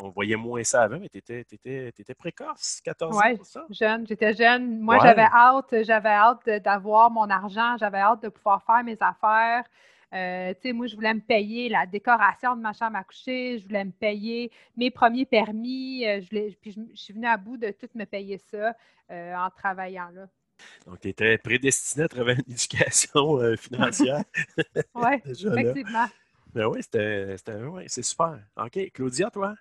on 0.00 0.08
voyait 0.08 0.36
moins 0.36 0.64
ça 0.64 0.82
avant, 0.82 0.98
mais 0.98 1.08
tu 1.08 1.18
étais, 1.18 2.14
précoce, 2.14 2.80
14 2.82 3.16
ans 3.16 3.36
pour 3.36 3.46
ça? 3.46 3.66
jeune, 3.70 4.06
j'étais 4.06 4.34
jeune. 4.34 4.80
Moi, 4.80 4.98
j'avais 5.00 5.22
hâte, 5.22 5.82
j'avais 5.82 6.08
hâte 6.08 6.48
d'avoir 6.64 7.10
mon 7.10 7.28
argent, 7.28 7.76
j'avais 7.78 7.98
hâte 7.98 8.22
de 8.22 8.28
pouvoir 8.28 8.62
faire 8.64 8.82
mes 8.84 8.96
affaires. 9.00 9.64
Euh, 10.12 10.52
tu 10.54 10.68
sais, 10.68 10.72
moi, 10.72 10.86
je 10.86 10.96
voulais 10.96 11.14
me 11.14 11.20
payer 11.20 11.68
la 11.68 11.86
décoration 11.86 12.56
de 12.56 12.60
ma 12.60 12.72
chambre 12.72 12.96
à 12.96 13.04
coucher, 13.04 13.58
je 13.58 13.66
voulais 13.66 13.84
me 13.84 13.92
payer 13.92 14.50
mes 14.76 14.90
premiers 14.90 15.24
permis, 15.24 16.04
euh, 16.04 16.20
je 16.20 16.54
puis 16.60 16.72
je, 16.72 16.80
suis 16.94 17.14
venue 17.14 17.26
à 17.26 17.36
bout 17.36 17.56
de 17.56 17.70
tout 17.70 17.88
me 17.94 18.04
payer 18.04 18.38
ça 18.38 18.74
euh, 19.10 19.34
en 19.34 19.50
travaillant 19.50 20.10
là. 20.12 20.26
Donc, 20.86 21.00
tu 21.00 21.08
étais 21.08 21.38
prédestiné 21.38 22.04
à 22.04 22.08
travers 22.08 22.36
une 22.36 22.52
éducation 22.52 23.56
financière. 23.56 24.24
oui, 24.94 25.14
effectivement. 25.24 26.06
Ben 26.52 26.66
oui, 26.66 26.82
c'était, 26.82 27.36
ouais, 27.62 27.84
c'est 27.86 28.02
super. 28.02 28.40
OK. 28.56 28.90
Claudia, 28.92 29.30
toi? 29.30 29.54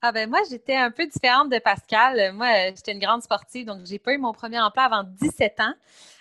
Ah 0.00 0.12
ben 0.12 0.30
moi, 0.30 0.38
j'étais 0.48 0.76
un 0.76 0.92
peu 0.92 1.06
différente 1.06 1.50
de 1.50 1.58
Pascal. 1.58 2.32
Moi, 2.32 2.68
j'étais 2.68 2.92
une 2.92 3.00
grande 3.00 3.22
sportive, 3.22 3.66
donc 3.66 3.84
j'ai 3.84 3.98
pas 3.98 4.12
eu 4.12 4.18
mon 4.18 4.32
premier 4.32 4.60
emploi 4.60 4.84
avant 4.84 5.02
17 5.02 5.58
ans. 5.58 5.72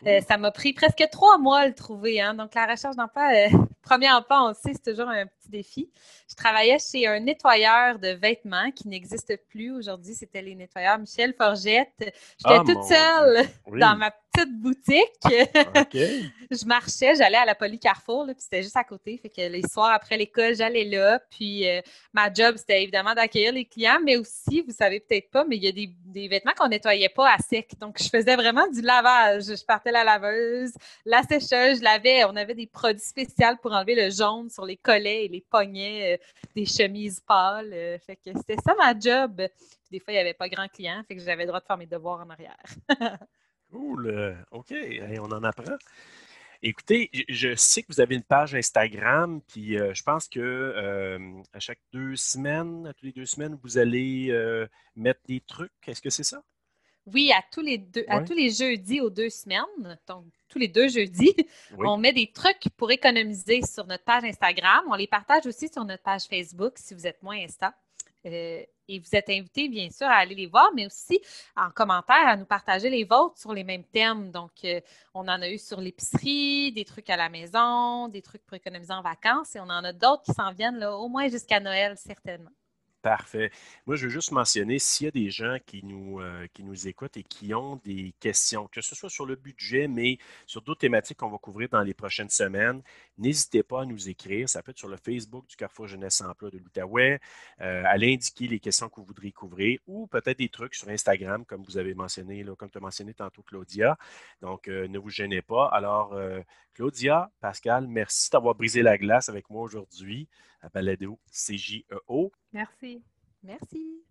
Euh, 0.07 0.19
ça 0.27 0.37
m'a 0.37 0.49
pris 0.49 0.73
presque 0.73 1.03
trois 1.11 1.37
mois 1.37 1.59
à 1.59 1.67
le 1.67 1.75
trouver. 1.75 2.19
Hein. 2.19 2.33
Donc 2.33 2.55
la 2.55 2.65
recherche 2.65 2.95
d'emploi, 2.95 3.29
euh, 3.33 3.49
premier 3.83 4.11
emploi, 4.11 4.49
on 4.49 4.53
sait, 4.55 4.73
c'est 4.73 4.91
toujours 4.91 5.09
un 5.09 5.25
petit 5.47 5.51
défi. 5.51 5.89
Je 6.29 6.35
travaillais 6.35 6.77
chez 6.79 7.07
un 7.07 7.19
nettoyeur 7.19 7.99
de 7.99 8.09
vêtements 8.09 8.71
qui 8.71 8.87
n'existe 8.87 9.33
plus 9.49 9.71
aujourd'hui. 9.71 10.13
C'était 10.13 10.41
les 10.41 10.55
nettoyeurs 10.55 10.99
Michel 10.99 11.33
Forgette. 11.33 11.93
J'étais 11.99 12.11
ah, 12.43 12.63
toute 12.65 12.83
seule 12.83 13.47
dans 13.79 13.95
ma 13.95 14.11
petite 14.11 14.53
boutique. 14.59 15.07
je 16.51 16.65
marchais, 16.65 17.15
j'allais 17.15 17.37
à 17.37 17.45
la 17.45 17.55
Poly 17.55 17.79
Carrefour, 17.79 18.25
puis 18.25 18.35
c'était 18.39 18.63
juste 18.63 18.77
à 18.77 18.83
côté. 18.83 19.17
Fait 19.17 19.29
que 19.29 19.41
les 19.41 19.63
soirs 19.67 19.91
après 19.91 20.17
l'école, 20.17 20.55
j'allais 20.55 20.85
là. 20.85 21.19
Puis 21.31 21.67
euh, 21.67 21.81
ma 22.13 22.31
job, 22.31 22.55
c'était 22.57 22.83
évidemment 22.83 23.13
d'accueillir 23.13 23.53
les 23.53 23.65
clients, 23.65 23.99
mais 24.03 24.17
aussi, 24.17 24.61
vous 24.61 24.73
savez 24.73 24.99
peut-être 24.99 25.29
pas, 25.31 25.45
mais 25.45 25.57
il 25.57 25.63
y 25.63 25.67
a 25.67 25.71
des, 25.71 26.27
vêtements 26.27 26.53
qu'on 26.57 26.67
nettoyait 26.67 27.09
pas 27.09 27.33
à 27.33 27.37
sec. 27.37 27.71
Donc, 27.79 27.97
je 28.01 28.09
faisais 28.09 28.35
vraiment 28.35 28.67
du 28.67 28.81
lavage. 28.81 29.43
Je 29.43 29.65
partais 29.65 29.91
la 29.91 30.03
laveuse, 30.03 30.73
la 31.05 31.23
sécheuse, 31.23 31.79
je 31.79 31.83
lavais. 31.83 32.25
On 32.25 32.35
avait 32.35 32.55
des 32.55 32.67
produits 32.67 32.99
spéciaux 32.99 33.37
pour 33.61 33.71
enlever 33.71 33.95
le 33.95 34.09
jaune 34.09 34.49
sur 34.49 34.65
les 34.65 34.77
collets 34.77 35.25
et 35.25 35.27
les 35.27 35.36
poignets 35.41 36.15
euh, 36.15 36.41
des 36.55 36.65
chemises 36.65 37.19
pâles. 37.19 37.71
Euh, 37.73 37.97
fait 37.99 38.15
que 38.15 38.37
c'était 38.37 38.57
ça 38.63 38.75
ma 38.75 38.97
job. 38.97 39.41
des 39.91 39.99
fois, 39.99 40.13
il 40.13 40.15
n'y 40.15 40.21
avait 40.21 40.33
pas 40.33 40.49
grand 40.49 40.67
client, 40.67 41.03
fait 41.07 41.15
que 41.15 41.21
j'avais 41.21 41.43
le 41.43 41.47
droit 41.47 41.59
de 41.59 41.65
faire 41.65 41.77
mes 41.77 41.85
devoirs 41.85 42.19
en 42.19 42.29
arrière. 42.29 42.57
cool. 43.71 44.37
OK. 44.51 44.73
on 45.19 45.31
en 45.31 45.43
apprend. 45.43 45.77
Écoutez, 46.63 47.11
je 47.29 47.55
sais 47.55 47.83
que 47.83 47.87
vous 47.89 48.01
avez 48.01 48.15
une 48.15 48.23
page 48.23 48.55
Instagram, 48.55 49.41
puis 49.47 49.77
euh, 49.77 49.93
je 49.93 50.01
pense 50.01 50.27
que 50.27 50.39
euh, 50.39 51.19
à 51.53 51.59
chaque 51.59 51.79
deux 51.93 52.15
semaines, 52.15 52.87
à 52.87 52.93
tous 52.93 53.05
les 53.05 53.11
deux 53.11 53.27
semaines, 53.27 53.57
vous 53.61 53.77
allez 53.77 54.29
euh, 54.31 54.67
mettre 54.95 55.19
des 55.27 55.39
trucs. 55.41 55.71
Est-ce 55.85 56.01
que 56.01 56.09
c'est 56.09 56.23
ça? 56.23 56.41
Oui, 57.05 57.31
à 57.31 57.43
tous 57.51 57.61
les 57.61 57.77
deux, 57.77 58.05
à 58.07 58.21
tous 58.21 58.33
les 58.33 58.49
jeudis 58.49 59.01
aux 59.01 59.11
deux 59.11 59.29
semaines, 59.29 59.99
donc 60.07 60.25
tous 60.49 60.59
les 60.59 60.67
deux 60.67 60.87
jeudis, 60.87 61.35
on 61.77 61.97
met 61.97 62.13
des 62.13 62.31
trucs 62.31 62.69
pour 62.77 62.91
économiser 62.91 63.61
sur 63.61 63.85
notre 63.87 64.03
page 64.03 64.23
Instagram. 64.23 64.83
On 64.89 64.95
les 64.95 65.07
partage 65.07 65.45
aussi 65.45 65.67
sur 65.67 65.83
notre 65.85 66.03
page 66.03 66.23
Facebook 66.23 66.73
si 66.77 66.93
vous 66.93 67.07
êtes 67.07 67.21
moins 67.23 67.37
Insta. 67.37 67.73
Euh, 68.25 68.63
et 68.89 68.99
vous 68.99 69.15
êtes 69.15 69.29
invité, 69.29 69.67
bien 69.67 69.89
sûr, 69.89 70.07
à 70.07 70.15
aller 70.15 70.35
les 70.35 70.47
voir, 70.47 70.71
mais 70.73 70.85
aussi 70.85 71.19
en 71.55 71.69
commentaire 71.71 72.25
à 72.25 72.37
nous 72.37 72.45
partager 72.45 72.89
les 72.89 73.03
vôtres 73.03 73.37
sur 73.37 73.53
les 73.53 73.63
mêmes 73.63 73.83
thèmes. 73.83 74.31
Donc, 74.31 74.51
euh, 74.63 74.79
on 75.13 75.21
en 75.21 75.41
a 75.41 75.49
eu 75.49 75.57
sur 75.57 75.81
l'épicerie, 75.81 76.71
des 76.71 76.85
trucs 76.85 77.09
à 77.09 77.17
la 77.17 77.27
maison, 77.27 78.07
des 78.07 78.21
trucs 78.21 78.45
pour 78.45 78.55
économiser 78.55 78.93
en 78.93 79.01
vacances, 79.01 79.55
et 79.55 79.59
on 79.59 79.63
en 79.63 79.83
a 79.83 79.91
d'autres 79.91 80.23
qui 80.23 80.31
s'en 80.31 80.53
viennent 80.53 80.77
là, 80.77 80.95
au 80.95 81.09
moins 81.09 81.27
jusqu'à 81.27 81.59
Noël, 81.59 81.97
certainement. 81.97 82.51
Parfait. 83.07 83.51
Moi, 83.85 83.95
je 83.95 84.03
veux 84.03 84.09
juste 84.11 84.33
mentionner 84.33 84.79
s'il 84.79 85.05
y 85.05 85.07
a 85.07 85.11
des 85.11 85.29
gens 85.31 85.59
qui 85.65 85.81
nous, 85.81 86.19
euh, 86.19 86.45
qui 86.53 86.61
nous 86.61 86.89
écoutent 86.89 87.15
et 87.15 87.23
qui 87.23 87.53
ont 87.53 87.77
des 87.85 88.13
questions, 88.19 88.67
que 88.67 88.81
ce 88.81 88.95
soit 88.95 89.09
sur 89.09 89.25
le 89.25 89.37
budget, 89.37 89.87
mais 89.87 90.17
sur 90.45 90.61
d'autres 90.61 90.81
thématiques 90.81 91.15
qu'on 91.15 91.29
va 91.29 91.37
couvrir 91.37 91.69
dans 91.69 91.83
les 91.83 91.93
prochaines 91.93 92.29
semaines, 92.29 92.81
n'hésitez 93.17 93.63
pas 93.63 93.81
à 93.81 93.85
nous 93.85 94.09
écrire. 94.09 94.47
Ça 94.49 94.61
peut 94.61 94.71
être 94.71 94.77
sur 94.77 94.87
le 94.87 94.97
Facebook 94.97 95.47
du 95.47 95.55
Carrefour 95.55 95.87
Jeunesse 95.87 96.21
Emploi 96.21 96.49
de 96.49 96.57
l'Outaouais, 96.57 97.19
euh, 97.61 97.83
à 97.85 97.97
l'indiquer 97.97 98.47
les 98.47 98.59
questions 98.59 98.89
que 98.89 98.95
vous 98.97 99.05
voudriez 99.05 99.31
couvrir 99.31 99.79
ou 99.87 100.07
peut-être 100.07 100.39
des 100.39 100.49
trucs 100.49 100.75
sur 100.75 100.89
Instagram, 100.89 101.45
comme 101.45 101.63
vous 101.63 101.77
avez 101.77 101.93
mentionné, 101.93 102.43
là, 102.43 102.55
comme 102.55 102.69
tu 102.69 102.77
as 102.77 102.81
mentionné 102.81 103.13
tantôt, 103.13 103.43
Claudia. 103.43 103.97
Donc, 104.41 104.67
euh, 104.67 104.87
ne 104.87 104.99
vous 104.99 105.09
gênez 105.09 105.41
pas. 105.41 105.67
Alors, 105.67 106.15
Claudia, 106.73 107.31
Pascal, 107.39 107.87
merci 107.87 108.29
d'avoir 108.29 108.55
brisé 108.55 108.81
la 108.81 108.97
glace 108.97 109.29
avec 109.29 109.49
moi 109.49 109.61
aujourd'hui 109.61 110.27
à 110.61 110.69
Balado 110.69 111.19
CJEO. 111.31 112.31
Merci. 112.53 113.03
Merci. 113.43 114.03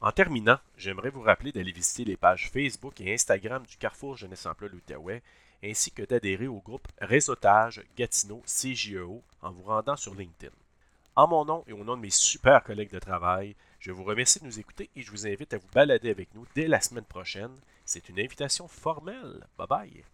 En 0.00 0.12
terminant, 0.12 0.58
j'aimerais 0.76 1.10
vous 1.10 1.22
rappeler 1.22 1.50
d'aller 1.50 1.72
visiter 1.72 2.04
les 2.04 2.16
pages 2.16 2.50
Facebook 2.50 3.00
et 3.00 3.12
Instagram 3.12 3.66
du 3.66 3.76
Carrefour 3.76 4.16
Jeunesse 4.16 4.46
Emploi 4.46 4.68
l'Outaouais, 4.68 5.22
ainsi 5.62 5.90
que 5.90 6.02
d'adhérer 6.02 6.46
au 6.46 6.60
groupe 6.60 6.88
Réseautage 7.00 7.82
Gatineau 7.96 8.42
CJEO 8.46 9.22
en 9.42 9.52
vous 9.52 9.62
rendant 9.62 9.96
sur 9.96 10.14
LinkedIn. 10.14 10.52
En 11.16 11.26
mon 11.26 11.44
nom 11.44 11.64
et 11.66 11.72
au 11.72 11.84
nom 11.84 11.96
de 11.96 12.02
mes 12.02 12.10
super 12.10 12.62
collègues 12.62 12.92
de 12.92 12.98
travail, 12.98 13.56
je 13.80 13.90
vous 13.90 14.04
remercie 14.04 14.38
de 14.38 14.44
nous 14.44 14.60
écouter 14.60 14.90
et 14.94 15.02
je 15.02 15.10
vous 15.10 15.26
invite 15.26 15.52
à 15.52 15.58
vous 15.58 15.68
balader 15.74 16.10
avec 16.10 16.32
nous 16.34 16.46
dès 16.54 16.68
la 16.68 16.80
semaine 16.80 17.04
prochaine. 17.04 17.54
C'est 17.84 18.08
une 18.08 18.20
invitation 18.20 18.68
formelle. 18.68 19.46
Bye 19.56 19.66
bye! 19.68 20.04